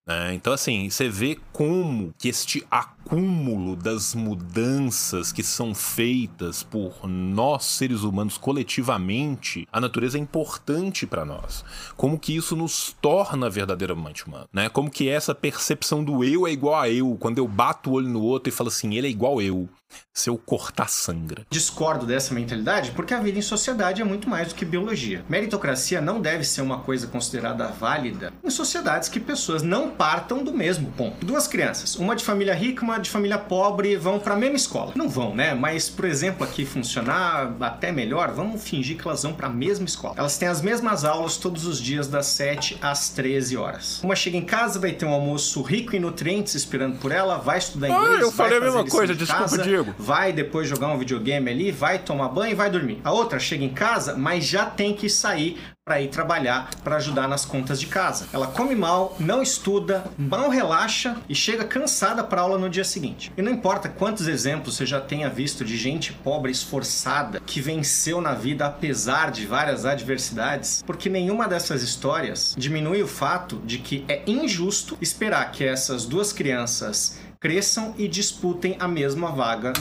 Né? 0.09 0.33
Então, 0.33 0.55
assim, 0.55 0.88
você 0.88 1.07
vê 1.07 1.38
como 1.53 2.14
que 2.16 2.29
este 2.29 2.66
acúmulo 2.71 3.77
das 3.77 4.14
mudanças 4.14 5.31
que 5.31 5.42
são 5.42 5.75
feitas 5.75 6.62
por 6.62 7.07
nós, 7.07 7.64
seres 7.64 8.03
humanos, 8.03 8.38
coletivamente, 8.38 9.68
a 9.71 9.79
natureza 9.79 10.16
é 10.16 10.21
importante 10.21 11.07
para 11.07 11.27
nós. 11.27 11.62
Como 11.94 12.18
que 12.18 12.35
isso 12.35 12.57
nos 12.57 12.97
torna 13.03 13.51
verdadeiramente 13.51 14.27
humanos, 14.27 14.49
né? 14.51 14.71
Como 14.71 14.90
que 14.90 15.09
essa 15.09 15.35
percepção 15.35 16.03
do 16.03 16.25
eu 16.25 16.47
é 16.47 16.53
igual 16.53 16.81
a 16.81 16.88
eu, 16.88 17.16
quando 17.21 17.37
eu 17.37 17.47
bato 17.47 17.90
o 17.90 17.92
olho 17.94 18.09
no 18.09 18.23
outro 18.23 18.49
e 18.49 18.53
falo 18.53 18.68
assim, 18.68 18.94
ele 18.94 19.09
é 19.09 19.11
igual 19.11 19.42
eu. 19.42 19.68
Se 20.12 20.29
eu 20.29 20.37
cortar, 20.37 20.88
sangra. 20.88 21.46
Discordo 21.48 22.05
dessa 22.05 22.35
mentalidade 22.35 22.90
porque 22.90 23.14
a 23.14 23.20
vida 23.20 23.38
em 23.38 23.42
sociedade 23.42 24.03
é 24.03 24.05
muito 24.05 24.29
mais 24.29 24.48
do 24.48 24.55
que 24.57 24.64
biologia. 24.64 25.24
Meritocracia 25.29 26.01
não 26.01 26.20
deve 26.20 26.42
ser 26.42 26.61
uma 26.61 26.81
coisa 26.81 27.07
considerada 27.07 27.68
válida 27.68 28.33
em 28.42 28.51
sociedades 28.51 29.09
que 29.09 29.20
pessoas 29.20 29.62
não 29.62 29.90
partam 29.90 30.42
do 30.42 30.53
mesmo 30.53 30.90
ponto. 30.90 31.24
Duas 31.24 31.46
crianças, 31.46 31.94
uma 31.94 32.16
de 32.16 32.24
família 32.24 32.53
rica, 32.53 32.83
uma 32.83 32.98
de 32.98 33.09
família 33.09 33.38
pobre, 33.38 33.96
vão 33.96 34.18
para 34.18 34.35
a 34.35 34.37
mesma 34.37 34.57
escola. 34.57 34.92
Não 34.96 35.09
vão, 35.09 35.37
né? 35.37 35.55
Mas, 35.55 35.88
por 35.88 36.05
exemplo, 36.05 36.42
aqui 36.42 36.66
funcionar 36.66 37.55
até 37.61 37.92
melhor, 37.92 38.33
vamos 38.33 38.61
fingir 38.68 38.96
que 38.96 39.07
elas 39.07 39.22
vão 39.22 39.33
para 39.33 39.46
a 39.46 39.51
mesma 39.51 39.87
escola. 39.87 40.14
Elas 40.16 40.37
têm 40.37 40.48
as 40.48 40.61
mesmas 40.61 41.05
aulas 41.05 41.37
todos 41.37 41.64
os 41.64 41.81
dias 41.81 42.09
das 42.09 42.27
7 42.27 42.77
às 42.83 43.09
13 43.11 43.57
horas. 43.57 44.03
Uma 44.03 44.16
chega 44.16 44.37
em 44.37 44.44
casa, 44.44 44.81
vai 44.81 44.90
ter 44.90 45.05
um 45.05 45.12
almoço 45.12 45.62
rico 45.62 45.94
em 45.94 46.01
nutrientes 46.01 46.57
esperando 46.57 46.98
por 46.98 47.12
ela, 47.12 47.38
vai 47.38 47.59
estudar 47.59 47.88
inglês. 47.88 48.18
Ah, 48.18 48.20
eu 48.20 48.33
falei 48.33 48.59
a 48.59 48.61
mesma 48.61 48.85
coisa, 48.85 49.14
desculpa, 49.14 49.42
casa, 49.42 49.78
Vai 49.99 50.33
depois 50.33 50.69
jogar 50.69 50.88
um 50.88 50.99
videogame 50.99 51.51
ali, 51.51 51.71
vai 51.71 51.99
tomar 51.99 52.29
banho 52.29 52.53
e 52.53 52.55
vai 52.55 52.71
dormir. 52.71 53.01
A 53.05 53.12
outra 53.12 53.38
chega 53.38 53.64
em 53.64 53.73
casa, 53.73 54.17
mas 54.17 54.45
já 54.45 54.67
tem 54.67 54.95
que 54.95 55.09
sair 55.09 55.59
para 55.88 56.03
ir 56.03 56.09
trabalhar 56.09 56.69
para 56.85 56.97
ajudar 56.97 57.27
nas 57.27 57.47
contas 57.47 57.81
de 57.81 57.87
casa. 57.87 58.29
Ela 58.31 58.47
come 58.47 58.75
mal, 58.75 59.17
não 59.19 59.43
estuda, 59.43 60.05
mal 60.19 60.51
relaxa 60.51 61.17
e 61.27 61.35
chega 61.35 61.64
cansada 61.64 62.23
para 62.23 62.43
aula 62.43 62.59
no 62.59 62.69
dia 62.69 62.85
seguinte. 62.85 63.33
E 63.35 63.41
não 63.41 63.51
importa 63.51 63.88
quantos 63.88 64.29
exemplos 64.29 64.77
você 64.77 64.85
já 64.85 65.01
tenha 65.01 65.31
visto 65.31 65.64
de 65.64 65.79
gente 65.79 66.12
pobre 66.12 66.53
esforçada 66.53 67.41
que 67.41 67.62
venceu 67.62 68.21
na 68.21 68.35
vida 68.35 68.67
apesar 68.67 69.31
de 69.31 69.47
várias 69.47 69.87
adversidades, 69.87 70.85
porque 70.87 71.09
nenhuma 71.09 71.49
dessas 71.49 71.83
histórias 71.83 72.55
diminui 72.59 73.03
o 73.03 73.09
fato 73.09 73.57
de 73.64 73.79
que 73.79 74.05
é 74.09 74.23
injusto 74.27 74.99
esperar 75.01 75.51
que 75.53 75.64
essas 75.64 76.05
duas 76.05 76.35
crianças 76.35 77.19
cresçam 77.40 77.94
e 77.98 78.09
disputem 78.09 78.77
a 78.79 78.88
mesma 78.88 79.31
vaga. 79.31 79.72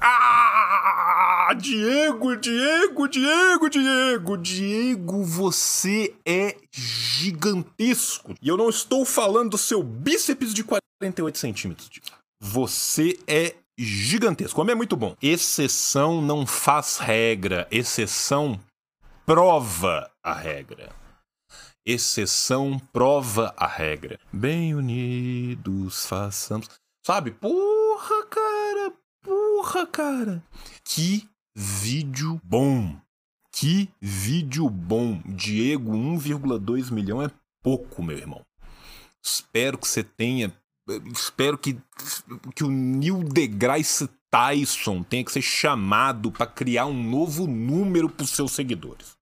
Ah! 0.00 1.52
Diego, 1.54 2.36
Diego, 2.36 3.08
Diego, 3.08 3.68
Diego, 3.68 4.36
Diego, 4.36 5.24
você 5.24 6.14
é 6.24 6.56
gigantesco. 6.70 8.34
E 8.40 8.48
eu 8.48 8.56
não 8.56 8.68
estou 8.68 9.04
falando 9.04 9.50
do 9.50 9.58
seu 9.58 9.82
bíceps 9.82 10.54
de 10.54 10.62
48 10.62 11.38
centímetros. 11.38 11.90
Você 12.40 13.18
é 13.26 13.54
gigantesco. 13.76 14.54
Como 14.54 14.70
é 14.70 14.74
muito 14.74 14.96
bom. 14.96 15.16
Exceção 15.20 16.22
não 16.22 16.46
faz 16.46 16.98
regra. 16.98 17.66
Exceção 17.70 18.60
prova 19.26 20.10
a 20.22 20.32
regra. 20.32 20.90
Exceção 21.84 22.78
prova 22.92 23.52
a 23.56 23.66
regra. 23.66 24.18
Bem 24.32 24.74
unidos 24.74 26.06
façamos. 26.06 26.68
Sabe? 27.02 27.32
Porra, 27.32 28.26
cara. 28.26 28.92
Porra, 29.22 29.86
cara. 29.86 30.44
Que 30.84 31.28
vídeo 31.54 32.40
bom. 32.44 32.96
Que 33.52 33.88
vídeo 34.00 34.68
bom. 34.68 35.20
Diego, 35.24 35.92
1,2 35.92 36.90
milhão 36.90 37.22
é 37.22 37.30
pouco, 37.62 38.02
meu 38.02 38.16
irmão. 38.16 38.44
Espero 39.22 39.78
que 39.78 39.88
você 39.88 40.02
tenha. 40.02 40.54
Espero 41.12 41.56
que, 41.56 41.78
que 42.54 42.64
o 42.64 42.70
Neil 42.70 43.22
deGrasse 43.22 44.08
Tyson 44.30 45.02
tenha 45.02 45.24
que 45.24 45.32
ser 45.32 45.42
chamado 45.42 46.30
para 46.30 46.46
criar 46.46 46.86
um 46.86 47.02
novo 47.02 47.46
número 47.46 48.08
para 48.08 48.24
os 48.24 48.30
seus 48.30 48.52
seguidores. 48.52 49.16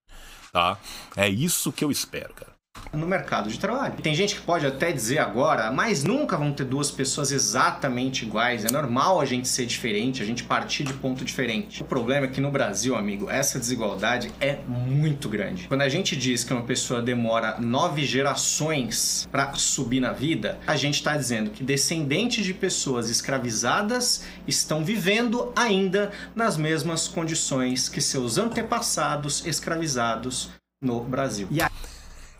Tá? 0.52 0.78
É 1.16 1.28
isso 1.28 1.72
que 1.72 1.84
eu 1.84 1.90
espero, 1.90 2.32
cara 2.34 2.57
no 2.92 3.06
mercado 3.06 3.48
de 3.48 3.58
trabalho. 3.58 3.94
Tem 4.02 4.14
gente 4.14 4.34
que 4.34 4.40
pode 4.40 4.66
até 4.66 4.92
dizer 4.92 5.18
agora, 5.18 5.70
mas 5.70 6.04
nunca 6.04 6.36
vão 6.36 6.52
ter 6.52 6.64
duas 6.64 6.90
pessoas 6.90 7.30
exatamente 7.30 8.24
iguais. 8.24 8.64
É 8.64 8.70
normal 8.70 9.20
a 9.20 9.24
gente 9.24 9.48
ser 9.48 9.66
diferente, 9.66 10.22
a 10.22 10.26
gente 10.26 10.44
partir 10.44 10.84
de 10.84 10.92
ponto 10.94 11.24
diferente. 11.24 11.82
O 11.82 11.84
problema 11.84 12.26
é 12.26 12.28
que 12.28 12.40
no 12.40 12.50
Brasil, 12.50 12.96
amigo, 12.96 13.30
essa 13.30 13.58
desigualdade 13.58 14.30
é 14.40 14.58
muito 14.66 15.28
grande. 15.28 15.68
Quando 15.68 15.82
a 15.82 15.88
gente 15.88 16.16
diz 16.16 16.44
que 16.44 16.52
uma 16.52 16.62
pessoa 16.62 17.02
demora 17.02 17.56
nove 17.58 18.04
gerações 18.04 19.28
para 19.30 19.52
subir 19.54 20.00
na 20.00 20.12
vida, 20.12 20.58
a 20.66 20.76
gente 20.76 20.94
está 20.94 21.16
dizendo 21.16 21.50
que 21.50 21.62
descendentes 21.62 22.44
de 22.44 22.54
pessoas 22.54 23.10
escravizadas 23.10 24.24
estão 24.46 24.84
vivendo 24.84 25.52
ainda 25.54 26.10
nas 26.34 26.56
mesmas 26.56 27.08
condições 27.08 27.88
que 27.88 28.00
seus 28.00 28.38
antepassados 28.38 29.44
escravizados 29.46 30.50
no 30.80 31.00
Brasil. 31.02 31.48
E 31.50 31.60
a 31.60 31.70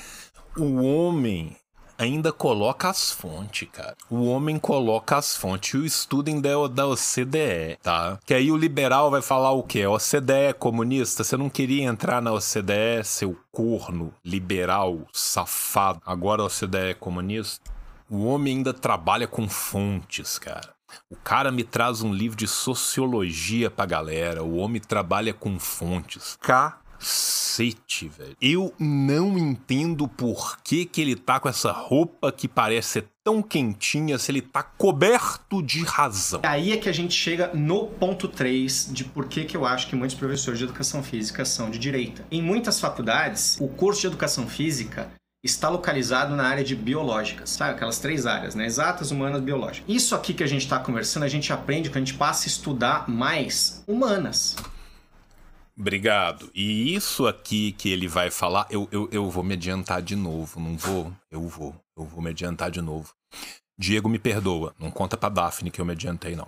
O 0.57 0.81
homem 0.81 1.57
ainda 1.97 2.31
coloca 2.31 2.89
as 2.89 3.11
fontes, 3.11 3.67
cara. 3.69 3.97
O 4.09 4.25
homem 4.27 4.57
coloca 4.57 5.17
as 5.17 5.35
fontes. 5.35 5.73
O 5.73 5.85
estudem 5.85 6.39
da, 6.39 6.51
da 6.67 6.87
OCDE, 6.87 7.77
tá? 7.83 8.17
Que 8.25 8.33
aí 8.33 8.49
o 8.49 8.55
liberal 8.55 9.11
vai 9.11 9.21
falar 9.21 9.51
o 9.51 9.61
quê? 9.61 9.85
OCDE 9.85 10.33
é 10.33 10.53
comunista? 10.53 11.25
Você 11.25 11.35
não 11.35 11.49
queria 11.49 11.83
entrar 11.83 12.21
na 12.21 12.31
OCDE, 12.31 13.03
seu 13.03 13.37
corno 13.51 14.13
liberal 14.23 15.01
safado. 15.11 16.01
Agora 16.05 16.41
a 16.41 16.45
OCDE 16.45 16.91
é 16.91 16.93
comunista? 16.93 17.69
O 18.09 18.25
homem 18.25 18.57
ainda 18.57 18.73
trabalha 18.73 19.27
com 19.27 19.49
fontes, 19.49 20.39
cara. 20.39 20.74
O 21.10 21.15
cara 21.15 21.51
me 21.51 21.63
traz 21.63 22.01
um 22.01 22.13
livro 22.13 22.38
de 22.38 22.47
sociologia 22.47 23.69
pra 23.69 23.86
galera. 23.86 24.43
O 24.43 24.58
homem 24.58 24.81
trabalha 24.81 25.34
com 25.34 25.60
fontes. 25.60 26.38
Cacete, 26.41 28.08
velho. 28.08 28.36
Eu 28.41 28.73
não 28.79 29.38
entendo 29.38 30.08
por 30.08 30.58
que, 30.63 30.86
que 30.86 31.01
ele 31.01 31.15
tá 31.15 31.39
com 31.39 31.49
essa 31.49 31.71
roupa 31.71 32.31
que 32.31 32.47
parece 32.47 32.89
ser 32.89 33.05
tão 33.23 33.41
quentinha 33.41 34.19
se 34.19 34.31
ele 34.31 34.41
tá 34.41 34.62
coberto 34.62 35.62
de 35.63 35.84
razão. 35.84 36.41
Aí 36.43 36.71
é 36.71 36.77
que 36.77 36.88
a 36.88 36.93
gente 36.93 37.13
chega 37.13 37.51
no 37.53 37.88
ponto 37.88 38.27
3 38.27 38.89
de 38.91 39.03
por 39.03 39.27
que, 39.27 39.45
que 39.45 39.58
eu 39.58 39.65
acho 39.65 39.88
que 39.88 39.95
muitos 39.95 40.15
professores 40.15 40.60
de 40.60 40.65
educação 40.65 41.01
física 41.01 41.43
são 41.43 41.71
de 41.71 41.79
direita. 41.79 42.23
Em 42.29 42.41
muitas 42.41 42.79
faculdades, 42.79 43.58
o 43.60 43.67
curso 43.67 44.01
de 44.01 44.08
educação 44.08 44.47
física 44.47 45.12
está 45.45 45.69
localizado 45.69 46.36
na 46.36 46.47
área 46.47 46.63
de 46.63 46.75
biológicas, 46.75 47.51
sabe? 47.51 47.75
Aquelas 47.75 47.99
três 47.99 48.25
áreas, 48.25 48.55
né? 48.55 48.65
Exatas, 48.65 49.12
humanas, 49.12 49.41
biológicas. 49.41 49.88
Isso 49.88 50.15
aqui 50.15 50.34
que 50.34 50.43
a 50.43 50.47
gente 50.47 50.63
está 50.63 50.79
conversando, 50.79 51.23
a 51.23 51.27
gente 51.27 51.53
aprende 51.53 51.89
quando 51.89 51.97
a 51.97 52.05
gente 52.05 52.15
passa 52.15 52.45
a 52.45 52.47
estudar 52.47 53.08
mais 53.08 53.84
humanas. 53.88 54.55
Obrigado. 55.77 56.49
E 56.55 56.95
isso 56.95 57.27
aqui 57.27 57.73
que 57.73 57.89
ele 57.89 58.08
vai 58.08 58.31
falar, 58.31 58.65
eu, 58.69 58.88
eu, 58.91 59.08
eu 59.12 59.29
vou 59.29 59.43
me 59.43 59.53
adiantar 59.53 60.01
de 60.01 60.15
novo, 60.15 60.60
não 60.60 60.75
vou? 60.77 61.13
Eu 61.29 61.47
vou. 61.47 61.75
Eu 61.97 62.05
vou 62.05 62.21
me 62.21 62.29
adiantar 62.29 62.71
de 62.71 62.81
novo. 62.81 63.13
Diego 63.77 64.08
me 64.08 64.17
perdoa, 64.17 64.73
não 64.79 64.89
conta 64.89 65.17
pra 65.17 65.27
Daphne 65.27 65.69
que 65.69 65.81
eu 65.81 65.86
me 65.86 65.91
adiantei, 65.91 66.34
não. 66.34 66.47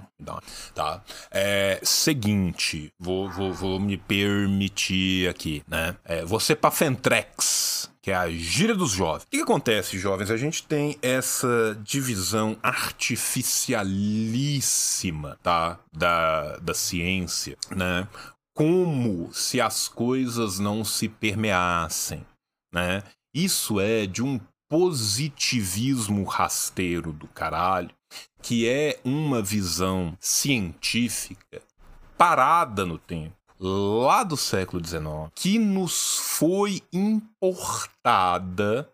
Tá? 0.74 1.04
É, 1.30 1.78
seguinte, 1.84 2.90
vou, 2.98 3.30
vou, 3.30 3.54
vou 3.54 3.80
me 3.82 3.98
permitir 3.98 5.30
aqui, 5.30 5.62
né? 5.68 5.96
É, 6.06 6.24
você 6.24 6.56
pra 6.56 6.72
Fentrex, 6.72 7.92
que 8.08 8.12
é 8.12 8.16
a 8.16 8.30
gíria 8.30 8.74
dos 8.74 8.92
jovens. 8.92 9.24
O 9.24 9.28
que, 9.28 9.42
acontece, 9.42 10.00
jovens? 10.00 10.32
A 10.32 10.38
gente 10.38 10.64
tem 10.64 10.98
essa 11.02 11.78
divisão 11.84 12.58
artificialíssima, 12.64 15.38
tá? 15.44 15.78
Da, 15.92 16.56
da 16.56 16.74
ciência, 16.74 17.58
né? 17.70 18.08
como 18.56 19.30
se 19.34 19.60
as 19.60 19.90
coisas 19.90 20.58
não 20.58 20.86
se 20.86 21.10
permeassem, 21.10 22.26
né? 22.74 23.04
Isso 23.36 23.78
é 23.78 24.08
de 24.08 24.24
um 24.24 24.40
positivismo 24.70 26.24
rasteiro 26.24 27.12
do 27.12 27.28
caralho, 27.28 27.94
que 28.42 28.70
é 28.70 29.02
uma 29.04 29.42
visão 29.42 30.18
científica 30.18 31.62
parada 32.18 32.86
no 32.86 32.98
tempo, 32.98 33.36
lá 33.60 34.24
do 34.24 34.38
século 34.38 34.86
XIX, 34.86 35.32
que 35.36 35.58
nos 35.58 36.18
foi 36.18 36.82
importada 36.92 38.90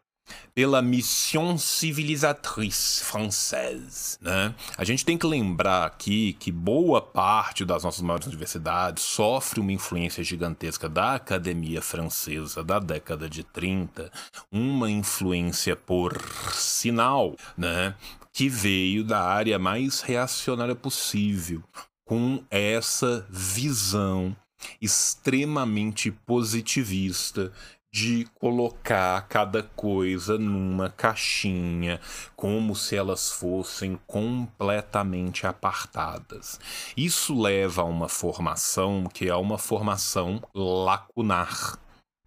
pela 0.54 0.82
Mission 0.82 1.58
Civilisatrice 1.58 3.04
Française. 3.04 4.18
Né? 4.22 4.54
A 4.78 4.84
gente 4.84 5.04
tem 5.04 5.18
que 5.18 5.26
lembrar 5.26 5.86
aqui 5.86 6.34
que 6.34 6.52
boa 6.52 7.02
parte 7.02 7.66
das 7.66 7.84
nossas 7.84 8.02
maiores 8.02 8.28
universidades 8.28 9.04
sofre 9.04 9.60
uma 9.60 9.72
influência 9.72 10.24
gigantesca 10.24 10.88
da 10.88 11.16
academia 11.16 11.82
francesa 11.82 12.64
da 12.64 12.80
década 12.80 13.30
de 13.30 13.44
30, 13.44 14.12
uma 14.52 14.90
influência 14.90 15.76
por 15.76 16.18
sinal, 16.54 17.36
né? 17.58 17.96
que 18.32 18.50
veio 18.50 19.04
da 19.04 19.22
área 19.22 19.60
mais 19.60 20.02
reacionária 20.02 20.76
possível, 20.76 21.62
com 22.06 22.44
essa 22.50 23.26
visão 23.30 24.36
extremamente 24.82 26.12
positivista 26.12 27.52
de 27.94 28.28
colocar 28.40 29.22
cada 29.28 29.62
coisa 29.62 30.36
numa 30.40 30.90
caixinha, 30.90 32.02
como 32.36 32.76
se 32.76 32.96
elas 32.96 33.32
fossem 33.32 34.00
completamente 34.08 35.46
apartadas. 35.46 36.60
Isso 36.98 37.40
leva 37.40 37.84
a 37.84 37.86
uma 37.86 38.10
formação 38.10 39.06
que 39.14 39.30
é 39.30 39.36
uma 39.36 39.60
formação 39.60 40.42
lacunar, 40.56 41.78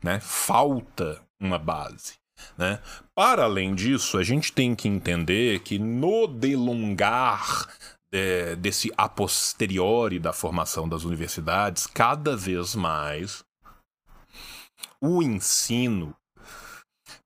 né? 0.05 0.21
Falta 0.21 1.21
uma 1.41 1.59
base. 1.59 2.15
Né? 2.57 2.79
Para 3.15 3.45
além 3.45 3.75
disso, 3.75 4.19
a 4.19 4.23
gente 4.23 4.53
tem 4.53 4.75
que 4.75 4.87
entender 4.87 5.61
que 5.61 5.79
no 5.79 6.27
delongar 6.27 7.67
é, 8.17 8.57
desse 8.57 8.93
a 8.97 9.09
posteriori 9.09 10.19
da 10.19 10.33
formação 10.33 10.89
das 10.89 11.05
universidades, 11.05 11.87
cada 11.87 12.37
vez 12.37 12.75
mais 12.75 13.45
o 15.01 15.23
ensino 15.23 16.15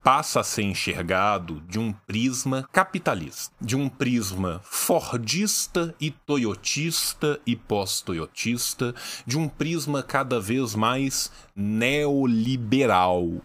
passa 0.02 0.40
a 0.40 0.44
ser 0.44 0.62
enxergado 0.62 1.60
de 1.62 1.78
um 1.78 1.92
prisma 1.92 2.68
capitalista, 2.72 3.54
de 3.60 3.76
um 3.76 3.88
prisma 3.88 4.60
fordista 4.64 5.94
e 6.00 6.10
toyotista 6.10 7.40
e 7.46 7.54
pós-toyotista, 7.54 8.94
de 9.26 9.38
um 9.38 9.48
prisma 9.48 10.02
cada 10.02 10.40
vez 10.40 10.74
mais 10.74 11.30
neoliberal. 11.54 13.42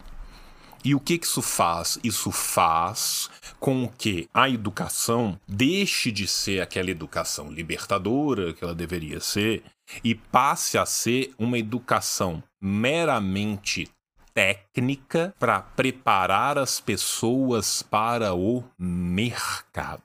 E 0.82 0.94
o 0.94 1.00
que, 1.00 1.18
que 1.18 1.26
isso 1.26 1.42
faz? 1.42 1.98
Isso 2.02 2.30
faz 2.30 3.28
com 3.58 3.88
que 3.88 4.28
a 4.32 4.48
educação 4.48 5.38
deixe 5.46 6.10
de 6.10 6.26
ser 6.26 6.60
aquela 6.60 6.90
educação 6.90 7.50
libertadora 7.50 8.52
que 8.52 8.62
ela 8.62 8.74
deveria 8.74 9.20
ser 9.20 9.62
e 10.02 10.14
passe 10.14 10.78
a 10.78 10.84
ser 10.86 11.32
uma 11.38 11.58
educação 11.58 12.42
meramente 12.60 13.88
técnica 14.34 15.34
para 15.38 15.62
preparar 15.62 16.58
as 16.58 16.80
pessoas 16.80 17.82
para 17.82 18.34
o 18.34 18.62
mercado. 18.78 20.02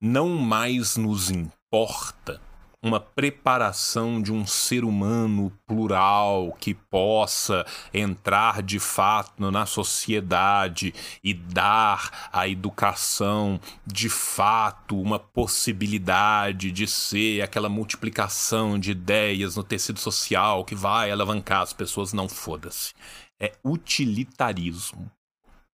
Não 0.00 0.28
mais 0.28 0.96
nos 0.96 1.30
importa 1.30 2.40
uma 2.82 3.00
preparação 3.00 4.22
de 4.22 4.32
um 4.32 4.46
ser 4.46 4.84
humano 4.84 5.52
plural 5.66 6.56
que 6.60 6.74
possa 6.74 7.66
entrar 7.92 8.62
de 8.62 8.78
fato 8.78 9.50
na 9.50 9.66
sociedade 9.66 10.94
e 11.22 11.34
dar 11.34 12.30
à 12.32 12.48
educação 12.48 13.60
de 13.86 14.08
fato 14.08 15.00
uma 15.00 15.18
possibilidade 15.18 16.70
de 16.70 16.86
ser 16.86 17.42
aquela 17.42 17.68
multiplicação 17.68 18.78
de 18.78 18.92
ideias 18.92 19.56
no 19.56 19.64
tecido 19.64 19.98
social 19.98 20.64
que 20.64 20.74
vai 20.74 21.10
alavancar 21.10 21.62
as 21.62 21.72
pessoas. 21.72 22.12
Não 22.12 22.28
foda-se 22.28 22.94
é 23.40 23.52
utilitarismo, 23.64 25.10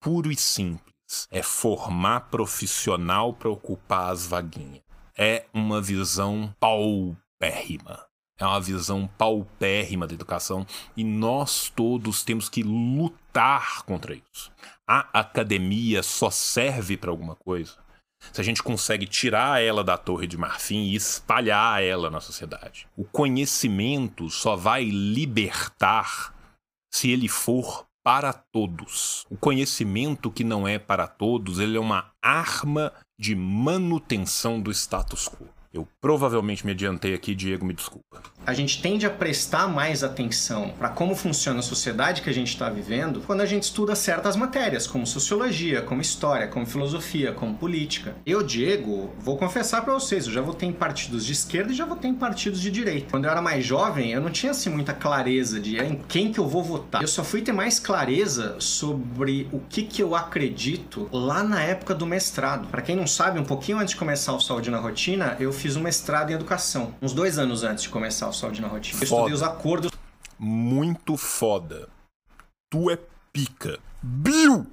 puro 0.01 0.31
e 0.31 0.37
simples. 0.37 0.95
É 1.31 1.43
formar 1.43 2.29
profissional 2.31 3.33
para 3.33 3.51
ocupar 3.51 4.11
as 4.11 4.27
vaguinhas. 4.27 4.84
É 5.17 5.47
uma 5.53 5.81
visão 5.81 6.55
paupérrima. 6.59 8.05
É 8.39 8.45
uma 8.45 8.61
visão 8.61 9.07
paupérrima 9.17 10.09
da 10.09 10.15
educação 10.15 10.67
e 10.97 11.05
nós 11.05 11.71
todos 11.71 12.25
temos 12.25 12.49
que 12.49 12.65
lutar 12.65 13.85
contra 13.85 14.15
isso. 14.15 14.51
A 14.87 15.21
academia 15.21 16.03
só 16.03 16.31
serve 16.31 16.97
para 16.97 17.11
alguma 17.11 17.37
coisa 17.37 17.85
se 18.33 18.41
a 18.41 18.45
gente 18.45 18.63
consegue 18.63 19.07
tirar 19.07 19.63
ela 19.63 19.85
da 19.85 19.97
torre 19.97 20.27
de 20.27 20.37
marfim 20.37 20.85
e 20.85 20.97
espalhar 20.97 21.83
ela 21.83 22.11
na 22.11 22.21
sociedade. 22.21 22.89
O 22.97 23.05
conhecimento 23.05 24.31
só 24.31 24.57
vai 24.57 24.85
libertar 24.85 26.35
se 26.93 27.11
ele 27.11 27.29
for 27.29 27.87
para 28.05 28.33
todos. 28.33 29.25
O 29.31 29.37
conhecimento 29.37 30.31
que 30.31 30.45
não 30.45 30.69
é 30.69 30.79
para 30.79 31.07
todos, 31.07 31.59
ele 31.59 31.77
é 31.77 31.81
uma 31.81 32.13
arma 32.23 32.93
de 33.19 33.35
manutenção 33.37 34.61
do 34.61 34.73
status 34.73 35.29
quo. 35.29 35.54
Eu 35.75 35.89
provavelmente 36.01 36.65
me 36.65 36.71
adiantei 36.71 37.15
aqui, 37.15 37.35
Diego, 37.35 37.67
me 37.67 37.75
desculpa. 37.75 38.23
A 38.47 38.55
gente 38.55 38.81
tende 38.81 39.07
a 39.07 39.11
prestar 39.11 39.67
mais 39.67 40.05
atenção 40.05 40.73
para 40.79 40.89
como 40.89 41.17
funciona 41.17 41.59
a 41.59 41.63
sociedade 41.63 42.23
que 42.23 42.31
a 42.31 42.33
gente 42.33 42.51
está 42.51 42.71
vivendo 42.71 43.21
quando 43.27 43.41
a 43.41 43.47
gente 43.47 43.65
estuda 43.65 43.97
certas 43.97 44.37
matérias, 44.37 44.87
como 44.87 45.05
sociologia, 45.05 45.83
como 45.83 46.01
história, 46.01 46.47
como 46.47 46.65
filosofia, 46.65 47.33
como 47.33 47.55
política. 47.55 48.15
Eu, 48.25 48.45
Diego, 48.45 49.11
vou 49.19 49.37
confessar 49.37 49.83
para 49.83 49.95
vocês, 49.95 50.27
eu 50.27 50.33
já 50.33 50.43
votei 50.43 50.69
em 50.69 50.73
partidos 50.73 51.27
de 51.27 51.33
esquerda 51.33 51.73
e 51.73 51.75
já 51.75 51.85
votei 51.85 52.09
em 52.09 52.15
partidos 52.15 52.61
de 52.61 52.71
direita. 52.71 53.09
Quando 53.11 53.25
eu 53.25 53.31
era 53.33 53.43
mais 53.43 53.65
jovem, 53.65 54.13
eu 54.13 54.21
não 54.21 54.31
tinha 54.31 54.53
assim 54.53 54.71
muita 54.71 54.93
clareza 54.93 55.59
de 55.59 55.77
em 55.79 56.01
quem 56.07 56.31
que 56.31 56.39
eu 56.39 56.47
vou 56.47 56.63
votar. 56.63 57.03
Eu 57.03 57.09
só 57.09 57.25
fui 57.25 57.43
ter 57.43 57.53
mais 57.53 57.81
clareza 57.81 58.55
sobre 58.61 59.49
o 59.51 59.59
que 59.59 59.83
que 59.83 60.01
eu 60.01 60.15
acredito 60.15 61.09
lá 61.11 61.43
na 61.43 61.61
época 61.63 61.95
do 61.95 62.07
mestrado. 62.07 62.69
Para 62.69 62.83
quem 62.83 62.95
não 62.95 63.09
sabe, 63.09 63.41
um 63.41 63.45
pouquinho 63.45 63.79
antes 63.79 63.95
de 63.95 63.97
começar 63.97 64.35
o 64.35 64.41
Saúde 64.41 64.71
na 64.71 64.79
Rotina, 64.79 65.37
eu 65.41 65.51
fiz 65.51 65.64
um 65.69 65.81
mestrado 65.81 66.31
em 66.31 66.35
educação, 66.35 66.95
uns 67.01 67.13
dois 67.13 67.39
anos 67.39 67.65
antes 67.65 67.85
de 67.85 67.89
começar 67.89 68.29
o 68.29 68.33
Saúde 68.33 68.61
na 68.61 68.69
Rotina. 68.69 68.99
Eu 69.01 69.05
estudei 69.05 69.33
os 69.33 69.43
acordos. 69.43 69.91
Muito 70.39 71.17
foda. 71.17 71.89
Tu 72.71 72.91
é 72.91 72.99
pica. 73.33 73.79
Bill! 74.03 74.67